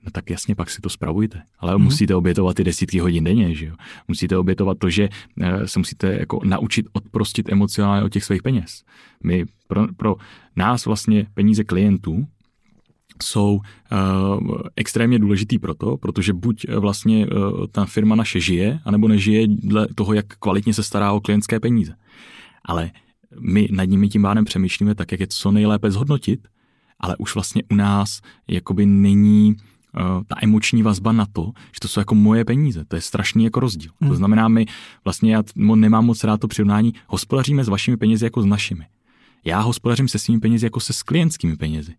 No 0.06 0.12
tak 0.12 0.30
jasně, 0.30 0.56
pak 0.56 0.70
si 0.70 0.82
to 0.82 0.90
spravujte. 0.90 1.42
Ale 1.60 1.74
mm-hmm. 1.74 1.84
musíte 1.84 2.16
obětovat 2.16 2.56
ty 2.56 2.64
desítky 2.64 3.00
hodin 3.00 3.24
denně, 3.24 3.56
že 3.56 3.66
jo? 3.66 3.76
Musíte 4.08 4.38
obětovat 4.38 4.78
to, 4.78 4.90
že 4.90 5.10
eh, 5.42 5.68
se 5.68 5.80
musíte 5.80 6.18
jako 6.20 6.40
naučit 6.44 6.86
odprostit 6.94 7.50
emocionálně 7.50 8.04
od 8.04 8.10
těch 8.10 8.24
svých 8.24 8.44
peněz. 8.44 8.84
My, 9.24 9.46
pro, 9.68 9.88
pro 9.98 10.16
nás 10.56 10.86
vlastně 10.86 11.28
peníze 11.34 11.64
klientů 11.64 12.28
jsou 13.24 13.56
uh, 13.56 14.62
extrémně 14.76 15.20
důležitý 15.20 15.60
proto, 15.60 15.98
protože 15.98 16.34
buď 16.34 16.66
vlastně 16.80 17.28
uh, 17.28 17.66
ta 17.72 17.86
firma 17.86 18.16
naše 18.16 18.40
žije, 18.40 18.80
anebo 18.86 19.08
nežije 19.08 19.48
dle 19.48 19.88
toho, 19.96 20.14
jak 20.14 20.26
kvalitně 20.26 20.74
se 20.74 20.84
stará 20.84 21.12
o 21.12 21.22
klientské 21.22 21.60
peníze. 21.60 21.96
Ale 22.66 22.92
my 23.40 23.68
nad 23.72 23.84
nimi 23.84 24.10
tím 24.10 24.22
pádem 24.22 24.46
přemýšlíme 24.46 24.96
tak, 24.96 25.12
jak 25.12 25.22
je 25.22 25.28
co 25.28 25.52
nejlépe 25.52 25.92
zhodnotit, 25.92 26.48
ale 27.00 27.16
už 27.18 27.36
vlastně 27.36 27.64
u 27.72 27.76
nás 27.76 28.22
jakoby 28.48 28.86
není 28.86 29.56
Eh, 29.98 30.24
ta 30.28 30.36
emoční 30.42 30.84
vazba 30.84 31.12
na 31.12 31.26
to, 31.34 31.52
že 31.74 31.80
to 31.82 31.88
jsou 31.88 32.00
jako 32.00 32.16
moje 32.16 32.46
peníze. 32.46 32.86
To 32.86 32.96
je 32.96 33.02
strašný 33.02 33.44
jako 33.44 33.60
rozdíl. 33.60 33.92
Hmm. 34.02 34.10
To 34.10 34.16
znamená, 34.16 34.48
my 34.48 34.66
vlastně, 35.06 35.36
já 35.36 35.44
nemám 35.56 36.06
moc 36.06 36.24
rád 36.24 36.40
to 36.40 36.48
přirovnání, 36.48 36.94
hospodaříme 37.08 37.64
s 37.64 37.68
vašimi 37.68 37.98
penězi 37.98 38.26
jako 38.26 38.42
s 38.42 38.46
našimi. 38.46 38.86
Já 39.46 39.60
hospodařím 39.60 40.08
se 40.08 40.20
svými 40.20 40.40
penězi 40.40 40.66
jako 40.66 40.80
se 40.80 40.94
s 40.94 41.04
klientskými 41.04 41.56
penězi. 41.56 41.94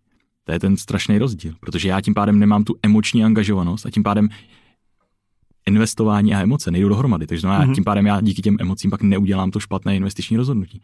To 0.47 0.53
je 0.53 0.59
ten 0.59 0.77
strašný 0.77 1.17
rozdíl, 1.17 1.53
protože 1.59 1.89
já 1.89 2.01
tím 2.01 2.13
pádem 2.13 2.39
nemám 2.39 2.63
tu 2.63 2.75
emoční 2.83 3.23
angažovanost 3.23 3.85
a 3.85 3.89
tím 3.89 4.03
pádem 4.03 4.29
investování 5.67 6.35
a 6.35 6.41
emoce 6.41 6.71
nejdou 6.71 6.89
dohromady. 6.89 7.27
Takže 7.27 7.41
znamená, 7.41 7.65
mm-hmm. 7.65 7.75
tím 7.75 7.83
pádem 7.83 8.05
já 8.05 8.21
díky 8.21 8.41
těm 8.41 8.57
emocím 8.59 8.91
pak 8.91 9.01
neudělám 9.01 9.51
to 9.51 9.59
špatné 9.59 9.95
investiční 9.95 10.37
rozhodnutí 10.37 10.81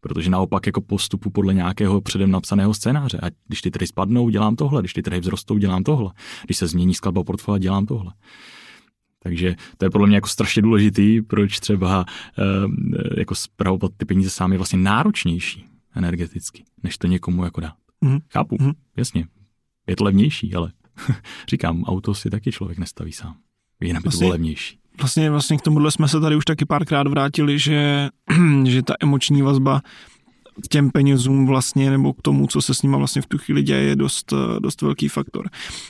protože 0.00 0.30
naopak 0.30 0.66
jako 0.66 0.80
postupu 0.80 1.30
podle 1.30 1.54
nějakého 1.54 2.00
předem 2.00 2.30
napsaného 2.30 2.74
scénáře. 2.74 3.18
A 3.22 3.26
když 3.46 3.62
ty 3.62 3.70
trhy 3.70 3.86
spadnou, 3.86 4.28
dělám 4.28 4.56
tohle, 4.56 4.82
když 4.82 4.92
ty 4.92 5.02
trhy 5.02 5.20
vzrostou, 5.20 5.58
dělám 5.58 5.84
tohle, 5.84 6.12
když 6.44 6.56
se 6.56 6.66
změní 6.66 6.94
skladba 6.94 7.24
portfolia, 7.24 7.58
dělám 7.58 7.86
tohle. 7.86 8.12
Takže 9.22 9.56
to 9.78 9.84
je 9.84 9.90
podle 9.90 10.06
mě 10.06 10.16
jako 10.16 10.28
strašně 10.28 10.62
důležitý, 10.62 11.22
proč 11.22 11.60
třeba 11.60 12.04
e, 12.38 13.20
jako 13.20 13.34
zpravovat 13.34 13.92
ty 13.96 14.04
peníze 14.04 14.30
sám 14.30 14.52
je 14.52 14.58
vlastně 14.58 14.78
náročnější 14.78 15.64
energeticky, 15.94 16.64
než 16.82 16.98
to 16.98 17.06
někomu 17.06 17.44
jako 17.44 17.60
dát. 17.60 17.85
Mm-hmm. 18.04 18.20
Chápu, 18.32 18.56
mm-hmm. 18.56 18.74
jasně. 18.96 19.26
Je 19.86 19.96
to 19.96 20.04
levnější, 20.04 20.54
ale 20.54 20.72
říkám, 21.50 21.84
auto 21.84 22.14
si 22.14 22.30
taky 22.30 22.52
člověk 22.52 22.78
nestaví 22.78 23.12
sám. 23.12 23.36
Jinak 23.80 24.02
by 24.02 24.02
to 24.02 24.08
vlastně 24.08 24.24
bylo 24.24 24.30
levnější 24.30 24.78
vlastně, 24.98 25.30
vlastně 25.30 25.58
k 25.58 25.62
tomuhle 25.62 25.90
jsme 25.90 26.08
se 26.08 26.20
tady 26.20 26.36
už 26.36 26.44
taky 26.44 26.64
párkrát 26.64 27.06
vrátili, 27.06 27.58
že, 27.58 28.08
že 28.64 28.82
ta 28.82 28.94
emoční 29.00 29.42
vazba 29.42 29.82
k 30.64 30.68
těm 30.68 30.90
penězům 30.90 31.46
vlastně, 31.46 31.90
nebo 31.90 32.12
k 32.12 32.22
tomu, 32.22 32.46
co 32.46 32.62
se 32.62 32.74
s 32.74 32.82
nima 32.82 32.98
vlastně 32.98 33.22
v 33.22 33.26
tu 33.26 33.38
chvíli 33.38 33.62
děje, 33.62 33.82
je 33.82 33.96
dost, 33.96 34.32
dost 34.58 34.82
velký 34.82 35.08
faktor. 35.08 35.48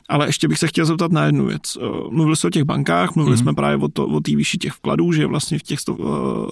Ale 0.08 0.28
ještě 0.28 0.48
bych 0.48 0.58
se 0.58 0.66
chtěl 0.66 0.86
zeptat 0.86 1.12
na 1.12 1.24
jednu 1.24 1.46
věc. 1.46 1.78
Mluvili 2.10 2.36
jsme 2.36 2.46
o 2.46 2.50
těch 2.50 2.64
bankách, 2.64 3.14
mluvili 3.14 3.36
mm-hmm. 3.36 3.40
jsme 3.40 3.54
právě 3.54 3.76
o, 3.76 3.88
to, 3.88 4.06
o 4.06 4.20
té 4.20 4.36
výši 4.36 4.58
těch 4.58 4.72
vkladů, 4.72 5.12
že 5.12 5.26
vlastně 5.26 5.58
v 5.58 5.62
těch, 5.62 5.80
sto, 5.80 5.94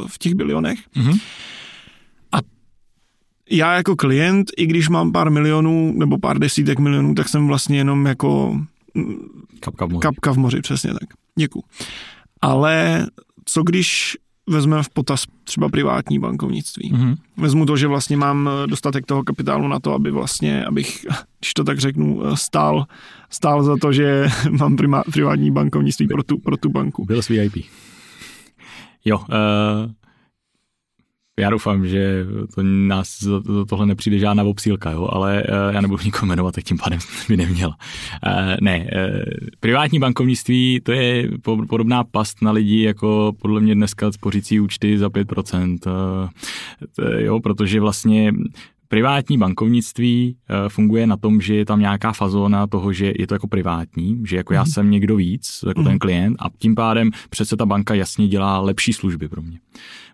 v 0.06 0.18
těch 0.18 0.34
bilionech. 0.34 0.78
Mm-hmm. 0.96 1.20
Já 3.50 3.74
jako 3.74 3.96
klient, 3.96 4.50
i 4.56 4.66
když 4.66 4.88
mám 4.88 5.12
pár 5.12 5.30
milionů 5.30 5.92
nebo 5.96 6.18
pár 6.18 6.38
desítek 6.38 6.78
milionů, 6.78 7.14
tak 7.14 7.28
jsem 7.28 7.46
vlastně 7.46 7.78
jenom 7.78 8.06
jako 8.06 8.60
kapka 9.60 9.86
v 9.86 9.88
moři. 9.88 10.02
Kapka 10.02 10.32
v 10.32 10.36
moři, 10.36 10.60
přesně 10.60 10.90
tak. 10.90 11.08
Děkuji 11.38 11.62
ale 12.44 13.06
co 13.44 13.62
když 13.62 14.16
vezmeme 14.46 14.82
v 14.82 14.88
potaz 14.88 15.24
třeba 15.44 15.68
privátní 15.68 16.18
bankovnictví. 16.18 16.92
Mm-hmm. 16.92 17.16
Vezmu 17.36 17.66
to, 17.66 17.76
že 17.76 17.86
vlastně 17.86 18.16
mám 18.16 18.50
dostatek 18.66 19.06
toho 19.06 19.22
kapitálu 19.22 19.68
na 19.68 19.80
to, 19.80 19.92
aby 19.92 20.10
vlastně, 20.10 20.64
abych, 20.64 21.06
když 21.40 21.54
to 21.54 21.64
tak 21.64 21.78
řeknu, 21.78 22.22
stál, 22.34 22.86
stál 23.30 23.62
za 23.62 23.76
to, 23.76 23.92
že 23.92 24.28
mám 24.50 24.76
prima, 24.76 25.02
privátní 25.12 25.50
bankovnictví 25.50 26.08
pro 26.08 26.22
tu, 26.22 26.38
pro 26.38 26.56
tu 26.56 26.68
banku. 26.68 27.04
Byl 27.04 27.20
VIP. 27.28 27.56
Jo, 29.04 29.18
uh, 29.18 29.24
já 31.38 31.50
doufám, 31.50 31.86
že 31.86 32.26
to 32.54 32.62
nás 32.62 33.18
to, 33.18 33.64
tohle 33.64 33.86
nepřijde 33.86 34.18
žádná 34.18 34.44
obsílka, 34.44 34.90
jo, 34.90 35.08
ale 35.12 35.42
uh, 35.42 35.74
já 35.74 35.80
nebudu 35.80 36.04
nikoho 36.04 36.26
jmenovat, 36.26 36.54
tak 36.54 36.64
tím 36.64 36.78
pádem 36.78 36.98
by 37.28 37.36
neměla. 37.36 37.76
Uh, 38.26 38.56
ne, 38.60 38.78
uh, 38.78 39.22
privátní 39.60 39.98
bankovnictví, 39.98 40.80
to 40.82 40.92
je 40.92 41.28
podobná 41.68 42.04
past 42.04 42.42
na 42.42 42.50
lidi, 42.50 42.82
jako 42.82 43.32
podle 43.42 43.60
mě 43.60 43.74
dneska 43.74 44.12
spořící 44.12 44.60
účty 44.60 44.98
za 44.98 45.08
5%, 45.08 45.78
uh, 45.86 46.28
jo, 47.18 47.40
protože 47.40 47.80
vlastně 47.80 48.32
Privátní 48.94 49.38
bankovnictví 49.38 50.36
eh, 50.48 50.68
funguje 50.68 51.06
na 51.06 51.16
tom, 51.16 51.40
že 51.40 51.54
je 51.54 51.64
tam 51.64 51.80
nějaká 51.80 52.12
fazona 52.12 52.66
toho, 52.66 52.92
že 52.92 53.12
je 53.18 53.26
to 53.26 53.34
jako 53.34 53.48
privátní, 53.48 54.22
že 54.24 54.36
jako 54.36 54.54
já 54.54 54.62
mhm. 54.62 54.70
jsem 54.70 54.90
někdo 54.90 55.16
víc, 55.16 55.64
jako 55.68 55.82
ten 55.82 55.92
mhm. 55.92 55.98
klient 55.98 56.36
a 56.38 56.44
tím 56.58 56.74
pádem 56.74 57.10
přece 57.30 57.56
ta 57.56 57.66
banka 57.66 57.94
jasně 57.94 58.28
dělá 58.28 58.60
lepší 58.60 58.92
služby 58.92 59.28
pro 59.28 59.42
mě. 59.42 59.58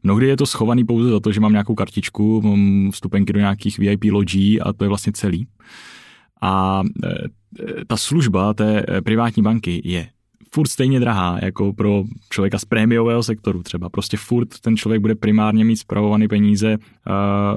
Mnohdy 0.02 0.26
je 0.26 0.36
to 0.36 0.46
schovaný 0.46 0.84
pouze 0.84 1.10
za 1.10 1.20
to, 1.20 1.32
že 1.32 1.40
mám 1.40 1.52
nějakou 1.52 1.74
kartičku, 1.74 2.42
mám 2.42 2.90
vstupenky 2.90 3.32
do 3.32 3.40
nějakých 3.40 3.78
VIP 3.78 4.04
lodí 4.04 4.60
a 4.60 4.72
to 4.72 4.84
je 4.84 4.88
vlastně 4.88 5.12
celý. 5.12 5.46
A 6.42 6.82
eh, 7.04 7.84
ta 7.86 7.96
služba 7.96 8.54
té 8.54 8.84
eh, 8.88 9.02
privátní 9.02 9.42
banky 9.42 9.82
je 9.84 10.08
furt 10.54 10.68
stejně 10.68 11.00
drahá, 11.00 11.38
jako 11.42 11.72
pro 11.72 12.04
člověka 12.30 12.58
z 12.58 12.64
prémiového 12.64 13.22
sektoru 13.22 13.62
třeba. 13.62 13.88
Prostě 13.88 14.16
furt 14.16 14.48
ten 14.60 14.76
člověk 14.76 15.00
bude 15.00 15.14
primárně 15.14 15.64
mít 15.64 15.76
zpravované 15.76 16.28
peníze 16.28 16.76
uh, 16.76 16.82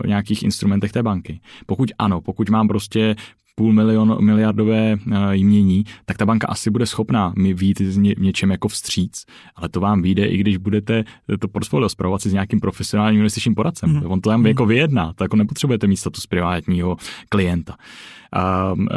v 0.04 0.08
nějakých 0.08 0.44
instrumentech 0.44 0.92
té 0.92 1.04
banky. 1.04 1.40
Pokud 1.66 1.92
ano, 1.98 2.22
pokud 2.22 2.50
mám 2.50 2.68
prostě 2.68 3.16
půl 3.56 3.74
milion, 3.74 4.18
miliardové 4.26 4.96
uh, 5.08 5.32
jmění, 5.32 5.84
tak 6.06 6.18
ta 6.18 6.26
banka 6.26 6.48
asi 6.48 6.70
bude 6.70 6.86
schopná 6.86 7.34
mi 7.38 7.54
vít 7.54 7.80
v 7.80 7.98
ně, 7.98 8.16
něčem 8.18 8.52
jako 8.52 8.68
vstříc, 8.68 9.26
ale 9.56 9.70
to 9.70 9.80
vám 9.80 10.02
vyjde, 10.02 10.26
i 10.26 10.38
když 10.38 10.58
budete 10.58 11.04
to 11.40 11.48
portfolio 11.48 11.90
zpravovat 11.90 12.22
si 12.22 12.30
s 12.30 12.34
nějakým 12.34 12.60
profesionálním 12.60 13.20
investičním 13.20 13.56
poradcem. 13.56 13.90
Mm-hmm. 13.90 14.12
On 14.12 14.22
to 14.22 14.30
tam 14.30 14.44
mm-hmm. 14.44 14.48
jako 14.48 14.66
vyjedná, 14.66 15.14
tak 15.14 15.26
jako 15.26 15.36
nepotřebujete 15.36 15.88
mít 15.88 15.98
status 15.98 16.28
privátního 16.28 16.98
klienta. 17.30 17.76
Um, 18.74 18.88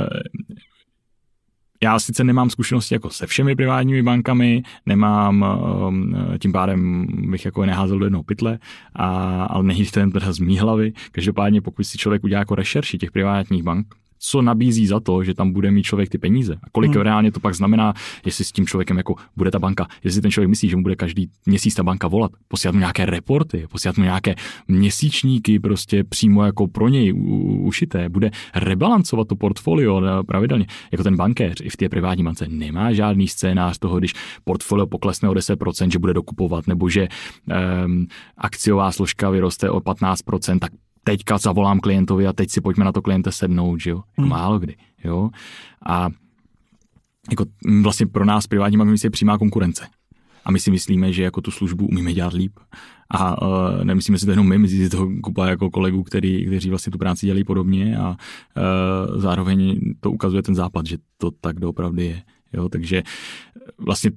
já 1.87 1.99
sice 1.99 2.25
nemám 2.25 2.51
zkušenosti 2.51 2.95
jako 2.95 3.11
se 3.11 3.27
všemi 3.27 3.57
privátními 3.57 4.03
bankami, 4.03 4.63
nemám, 4.87 5.45
um, 5.89 6.15
tím 6.39 6.53
pádem 6.53 7.07
bych 7.31 7.45
jako 7.45 7.67
neházel 7.67 7.99
do 7.99 8.07
jednoho 8.07 8.23
pytle, 8.23 8.59
a, 8.95 9.45
ale 9.45 9.65
nejde 9.65 9.91
ten 9.91 10.11
teda 10.11 10.33
z 10.33 10.39
mý 10.39 10.59
hlavy. 10.59 10.93
Každopádně 11.13 11.61
pokud 11.61 11.85
si 11.85 11.99
člověk 11.99 12.25
udělá 12.25 12.39
jako 12.39 12.55
rešerši 12.55 12.99
těch 12.99 13.11
privátních 13.11 13.63
bank, 13.63 13.95
co 14.19 14.43
nabízí 14.43 14.87
za 14.87 15.01
to, 15.01 15.25
že 15.25 15.35
tam 15.35 15.53
bude 15.53 15.71
mít 15.71 15.83
člověk 15.83 16.09
ty 16.09 16.19
peníze. 16.19 16.55
A 16.63 16.71
kolik 16.73 16.95
hmm. 16.95 17.03
reálně 17.03 17.33
to 17.33 17.41
pak 17.41 17.55
znamená, 17.55 17.95
jestli 18.25 18.45
s 18.45 18.53
tím 18.53 18.67
člověkem 18.67 18.97
jako 18.97 19.15
bude 19.37 19.51
ta 19.51 19.59
banka, 19.59 19.87
jestli 20.05 20.21
ten 20.21 20.31
člověk 20.31 20.49
myslí, 20.49 20.69
že 20.69 20.77
mu 20.77 20.83
bude 20.83 20.97
každý 20.97 21.31
měsíc 21.47 21.75
ta 21.75 21.83
banka 21.83 22.09
volat, 22.09 22.33
posílat 22.49 22.73
mu 22.73 22.79
nějaké 22.79 23.07
reporty, 23.07 23.67
posílat 23.71 23.97
mu 23.97 24.05
nějaké 24.05 24.35
měsíčníky 24.69 25.59
prostě 25.61 26.05
přímo 26.05 26.45
jako 26.45 26.69
pro 26.69 26.89
něj 26.89 27.13
ušité, 27.61 28.09
bude 28.09 28.31
rebalancovat 28.55 29.29
to 29.29 29.37
portfolio 29.37 30.25
pravidelně. 30.27 30.67
Jako 30.93 31.05
ten 31.05 31.17
bankéř 31.17 31.61
i 31.63 31.71
v 31.71 31.77
té 31.77 31.89
privátní 31.89 32.25
bance 32.25 32.49
nemá 32.49 32.93
žádný 32.93 33.29
scénář 33.29 33.79
toho, 33.79 33.99
když 33.99 34.13
portfolio 34.45 34.87
poklesne 34.87 35.29
o 35.29 35.33
10%, 35.33 35.91
že 35.93 35.99
bude 35.99 36.15
dokupovat, 36.15 36.67
nebo 36.67 36.89
že 36.89 37.09
um, 37.85 38.07
akciová 38.37 38.93
složka 38.93 39.31
vyroste 39.31 39.71
o 39.71 39.81
15%, 39.81 40.59
tak 40.59 40.73
teďka 41.07 41.39
zavolám 41.39 41.81
klientovi 41.81 42.27
a 42.27 42.33
teď 42.33 42.51
si 42.51 42.61
pojďme 42.61 42.85
na 42.85 42.93
to 42.93 43.03
kliente 43.03 43.33
sednout, 43.33 43.81
že 43.81 43.91
jo? 43.91 43.97
Jako 43.97 44.23
hmm. 44.23 44.31
Málo 44.31 44.59
kdy, 44.59 44.77
jo? 45.05 45.31
A 45.87 46.11
jako 47.31 47.45
vlastně 47.83 48.07
pro 48.07 48.25
nás 48.25 48.47
privátní 48.47 48.79
bank 48.79 49.05
je 49.05 49.11
přímá 49.11 49.39
konkurence. 49.39 49.87
A 50.45 50.51
my 50.51 50.61
si 50.61 50.71
myslíme, 50.71 51.13
že 51.13 51.23
jako 51.23 51.41
tu 51.41 51.51
službu 51.51 51.87
umíme 51.87 52.13
dělat 52.13 52.33
líp. 52.33 52.59
A 53.11 53.43
uh, 53.43 53.85
nemyslíme 53.85 54.19
si 54.19 54.27
to 54.27 54.33
jenom 54.33 54.49
my, 54.49 54.59
myslí 54.59 54.79
si 54.79 54.91
toho 54.91 55.09
kupa 55.23 55.47
jako 55.47 55.71
kolegů, 55.71 56.03
který, 56.03 56.47
kteří 56.47 56.71
vlastně 56.71 56.91
tu 56.93 56.99
práci 56.99 57.27
dělají 57.27 57.45
podobně 57.45 57.99
a 57.99 58.09
uh, 58.09 59.21
zároveň 59.21 59.81
to 60.01 60.11
ukazuje 60.11 60.43
ten 60.43 60.55
západ, 60.55 60.87
že 60.87 60.97
to 61.19 61.31
tak 61.31 61.61
doopravdy 61.61 62.05
je. 62.05 62.23
Jo, 62.53 62.69
takže 62.69 63.03
vlastně 63.79 64.11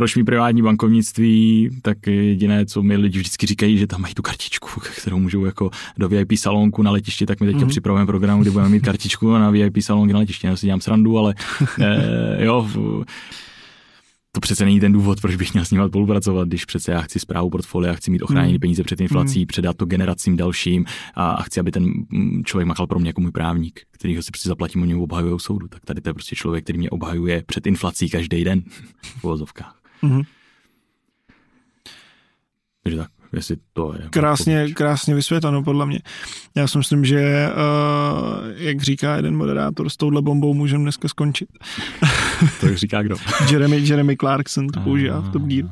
proč 0.00 0.16
mi 0.16 0.24
privátní 0.24 0.62
bankovnictví, 0.62 1.70
tak 1.82 2.06
jediné, 2.06 2.66
co 2.66 2.82
mi 2.82 2.96
lidi 2.96 3.18
vždycky 3.18 3.46
říkají, 3.46 3.78
že 3.78 3.86
tam 3.86 4.00
mají 4.00 4.14
tu 4.14 4.22
kartičku, 4.22 4.80
kterou 5.00 5.18
můžou 5.18 5.44
jako 5.44 5.70
do 5.98 6.08
VIP 6.08 6.32
salonku 6.36 6.82
na 6.82 6.90
letišti, 6.90 7.26
tak 7.26 7.40
my 7.40 7.46
teďka 7.46 7.60
mm-hmm. 7.60 7.68
připravujeme 7.68 8.06
program, 8.06 8.40
kdy 8.40 8.50
budeme 8.50 8.70
mít 8.70 8.80
kartičku 8.84 9.32
na 9.32 9.50
VIP 9.50 9.78
salonky 9.80 10.12
na 10.12 10.18
letišti. 10.18 10.46
Já 10.46 10.56
si 10.56 10.66
dělám 10.66 10.80
srandu, 10.80 11.18
ale 11.18 11.34
eh, 11.80 12.44
jo, 12.44 12.68
to 14.32 14.40
přece 14.40 14.64
není 14.64 14.80
ten 14.80 14.92
důvod, 14.92 15.20
proč 15.20 15.36
bych 15.36 15.52
měl 15.52 15.64
s 15.64 15.70
ním 15.70 15.88
spolupracovat, 15.88 16.48
když 16.48 16.64
přece 16.64 16.92
já 16.92 17.00
chci 17.00 17.18
zprávu 17.18 17.50
portfolia, 17.50 17.94
chci 17.94 18.10
mít 18.10 18.22
ochráněné 18.22 18.52
mm. 18.52 18.60
peníze 18.60 18.82
před 18.82 19.00
inflací, 19.00 19.40
mm. 19.40 19.46
předat 19.46 19.76
to 19.76 19.86
generacím 19.86 20.36
dalším 20.36 20.84
a, 21.14 21.30
a 21.30 21.42
chci, 21.42 21.60
aby 21.60 21.70
ten 21.70 21.84
mm, 21.84 22.44
člověk 22.44 22.68
makal 22.68 22.86
pro 22.86 22.98
mě 22.98 23.08
jako 23.08 23.20
můj 23.20 23.30
právník, 23.30 23.80
který 23.90 24.16
ho 24.16 24.22
si 24.22 24.30
přece 24.30 24.48
zaplatím, 24.48 24.82
oni 24.82 24.92
ho 24.92 25.02
obhajují 25.02 25.40
soudu. 25.40 25.68
Tak 25.68 25.84
tady 25.84 26.00
to 26.00 26.08
je 26.08 26.14
prostě 26.14 26.36
člověk, 26.36 26.64
který 26.64 26.78
mě 26.78 26.90
obhajuje 26.90 27.42
před 27.46 27.66
inflací 27.66 28.10
každý 28.10 28.44
den 28.44 28.62
v 29.02 29.24
uvozovkách. 29.24 29.79
Mm-hmm. 30.02 30.24
Takže 32.82 32.98
tak, 32.98 33.10
jestli 33.32 33.56
to 33.72 33.94
je. 33.98 34.08
Krásně, 34.10 34.68
krásně 34.74 35.14
vysvětleno, 35.14 35.62
podle 35.62 35.86
mě. 35.86 36.00
Já 36.56 36.68
si 36.68 36.78
myslím, 36.78 37.04
že, 37.04 37.48
uh, 37.48 38.46
jak 38.56 38.82
říká 38.82 39.16
jeden 39.16 39.36
moderátor, 39.36 39.90
s 39.90 39.96
touhle 39.96 40.22
bombou 40.22 40.54
můžeme 40.54 40.82
dneska 40.82 41.08
skončit. 41.08 41.48
to 42.60 42.76
říká 42.76 43.02
kdo? 43.02 43.16
Jeremy, 43.50 43.76
Jeremy 43.76 44.16
Clarkson 44.16 44.68
to 44.68 44.80
používá 44.80 45.20
v 45.20 45.32
Top 45.32 45.42
Gear. 45.42 45.64
Uh, 45.64 45.70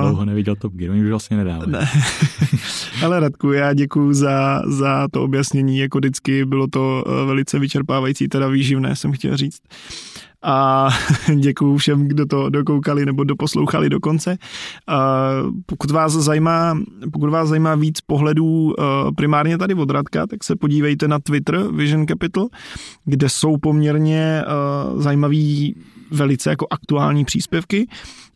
Dlouho 0.00 0.24
neviděl 0.24 0.56
Top 0.56 0.72
Gear, 0.72 0.90
oni 0.90 1.02
už 1.02 1.08
vlastně 1.10 1.36
nedávají. 1.36 1.70
Ne. 1.70 1.88
Ale 3.04 3.20
Radku, 3.20 3.52
já 3.52 3.74
děkuji 3.74 4.12
za, 4.12 4.62
za 4.66 5.08
to 5.12 5.22
objasnění, 5.22 5.78
jako 5.78 5.98
vždycky 5.98 6.44
bylo 6.44 6.66
to 6.66 7.04
uh, 7.06 7.26
velice 7.26 7.58
vyčerpávající, 7.58 8.28
teda 8.28 8.48
výživné 8.48 8.96
jsem 8.96 9.12
chtěl 9.12 9.36
říct. 9.36 9.60
A 10.42 10.88
děkuji 11.36 11.76
všem, 11.76 12.08
kdo 12.08 12.26
to 12.26 12.50
dokoukali 12.50 13.06
nebo 13.06 13.24
doposlouchali 13.24 13.90
do 13.90 14.00
konce. 14.00 14.38
Pokud 15.66 15.90
vás 15.90 16.12
zajímá, 16.12 16.78
pokud 17.12 17.30
vás 17.30 17.48
zajímá 17.48 17.74
víc 17.74 18.00
pohledů 18.00 18.46
uh, 18.46 18.74
primárně 19.16 19.58
tady 19.58 19.74
od 19.74 19.90
Radka, 19.90 20.26
tak 20.26 20.44
se 20.44 20.56
podívejte 20.56 21.08
na 21.08 21.18
Twitter 21.18 21.62
Vision 21.72 22.06
Capital, 22.06 22.48
kde 23.04 23.28
jsou 23.28 23.56
poměrně 23.56 24.42
uh, 24.92 25.02
zajímavý 25.02 25.76
velice 26.10 26.50
jako 26.50 26.66
aktuální 26.70 27.24
příspěvky. 27.24 27.86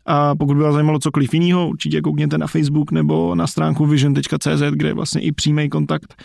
A 0.05 0.35
pokud 0.35 0.57
by 0.57 0.63
vás 0.63 0.73
zajímalo 0.73 0.99
cokoliv 0.99 1.33
jiného, 1.33 1.69
určitě 1.69 2.01
koukněte 2.01 2.37
na 2.37 2.47
Facebook 2.47 2.91
nebo 2.91 3.35
na 3.35 3.47
stránku 3.47 3.85
vision.cz, 3.85 4.61
kde 4.71 4.87
je 4.87 4.93
vlastně 4.93 5.21
i 5.21 5.31
přímý 5.31 5.69
kontakt. 5.69 6.23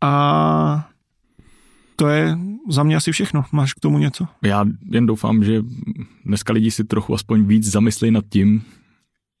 A 0.00 0.88
to 1.96 2.08
je 2.08 2.38
za 2.68 2.82
mě 2.82 2.96
asi 2.96 3.12
všechno. 3.12 3.44
Máš 3.52 3.74
k 3.74 3.80
tomu 3.80 3.98
něco? 3.98 4.26
Já 4.42 4.64
jen 4.90 5.06
doufám, 5.06 5.44
že 5.44 5.62
dneska 6.24 6.52
lidi 6.52 6.70
si 6.70 6.84
trochu 6.84 7.14
aspoň 7.14 7.44
víc 7.44 7.70
zamyslí 7.70 8.10
nad 8.10 8.24
tím, 8.28 8.62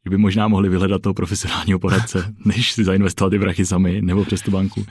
že 0.04 0.10
by 0.10 0.16
možná 0.16 0.48
mohli 0.48 0.68
vyhledat 0.68 1.02
toho 1.02 1.14
profesionálního 1.14 1.78
poradce, 1.78 2.34
než 2.44 2.72
si 2.72 2.84
zainvestovat 2.84 3.30
ty 3.30 3.38
brachy 3.38 3.66
sami 3.66 4.02
nebo 4.02 4.24
přes 4.24 4.40
tu 4.40 4.50
banku. 4.50 4.86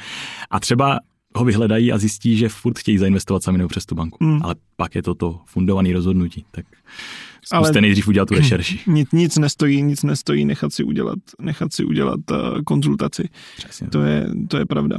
A 0.50 0.60
třeba 0.60 1.00
ho 1.36 1.46
vyhledají 1.46 1.92
a 1.92 1.98
zjistí, 1.98 2.38
že 2.38 2.50
furt 2.50 2.80
chtějí 2.80 2.98
zainvestovat 2.98 3.44
sami 3.44 3.58
nebo 3.58 3.68
přes 3.68 3.86
tu 3.86 3.96
banku. 3.96 4.18
Hmm. 4.22 4.40
Ale 4.44 4.56
pak 4.76 4.96
je 4.96 5.04
to 5.04 5.16
to 5.16 5.40
fundované 5.46 5.94
rozhodnutí. 5.94 6.46
Tak 6.52 6.66
Zkuste 7.46 7.58
Ale 7.58 7.82
nejdřív 7.82 8.08
udělat 8.08 8.30
tu 8.30 8.34
rešerši. 8.36 8.80
Nic, 8.88 9.12
nic 9.12 9.38
nestojí, 9.38 9.82
nic 9.82 10.04
nestojí 10.04 10.46
nechat 10.46 10.74
si 10.74 10.84
udělat, 10.84 11.20
nechat 11.42 11.74
si 11.74 11.86
udělat 11.86 12.20
uh, 12.32 12.62
konzultaci. 12.66 13.30
Přesně. 13.58 13.88
To 13.88 14.02
je, 14.02 14.30
to 14.48 14.58
je 14.58 14.66
pravda. 14.66 14.98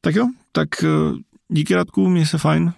Tak 0.00 0.14
jo, 0.14 0.28
tak 0.52 0.68
uh, 0.82 1.18
díky 1.48 1.74
Radku, 1.74 2.08
mě 2.08 2.26
se 2.26 2.38
fajn. 2.38 2.72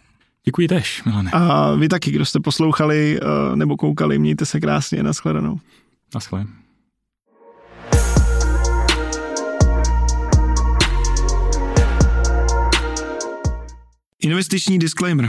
Děkuji 0.45 0.69
tež, 0.69 1.05
Milane. 1.05 1.31
A 1.31 1.75
vy 1.75 1.89
taky, 1.89 2.11
kdo 2.11 2.25
jste 2.25 2.41
poslouchali 2.41 3.21
uh, 3.21 3.57
nebo 3.57 3.77
koukali, 3.77 4.19
mějte 4.19 4.47
se 4.47 4.61
krásně, 4.61 5.03
nashledanou. 5.03 5.61
Naschle. 6.15 6.47
Investiční 14.23 14.79
disclaimer. 14.79 15.29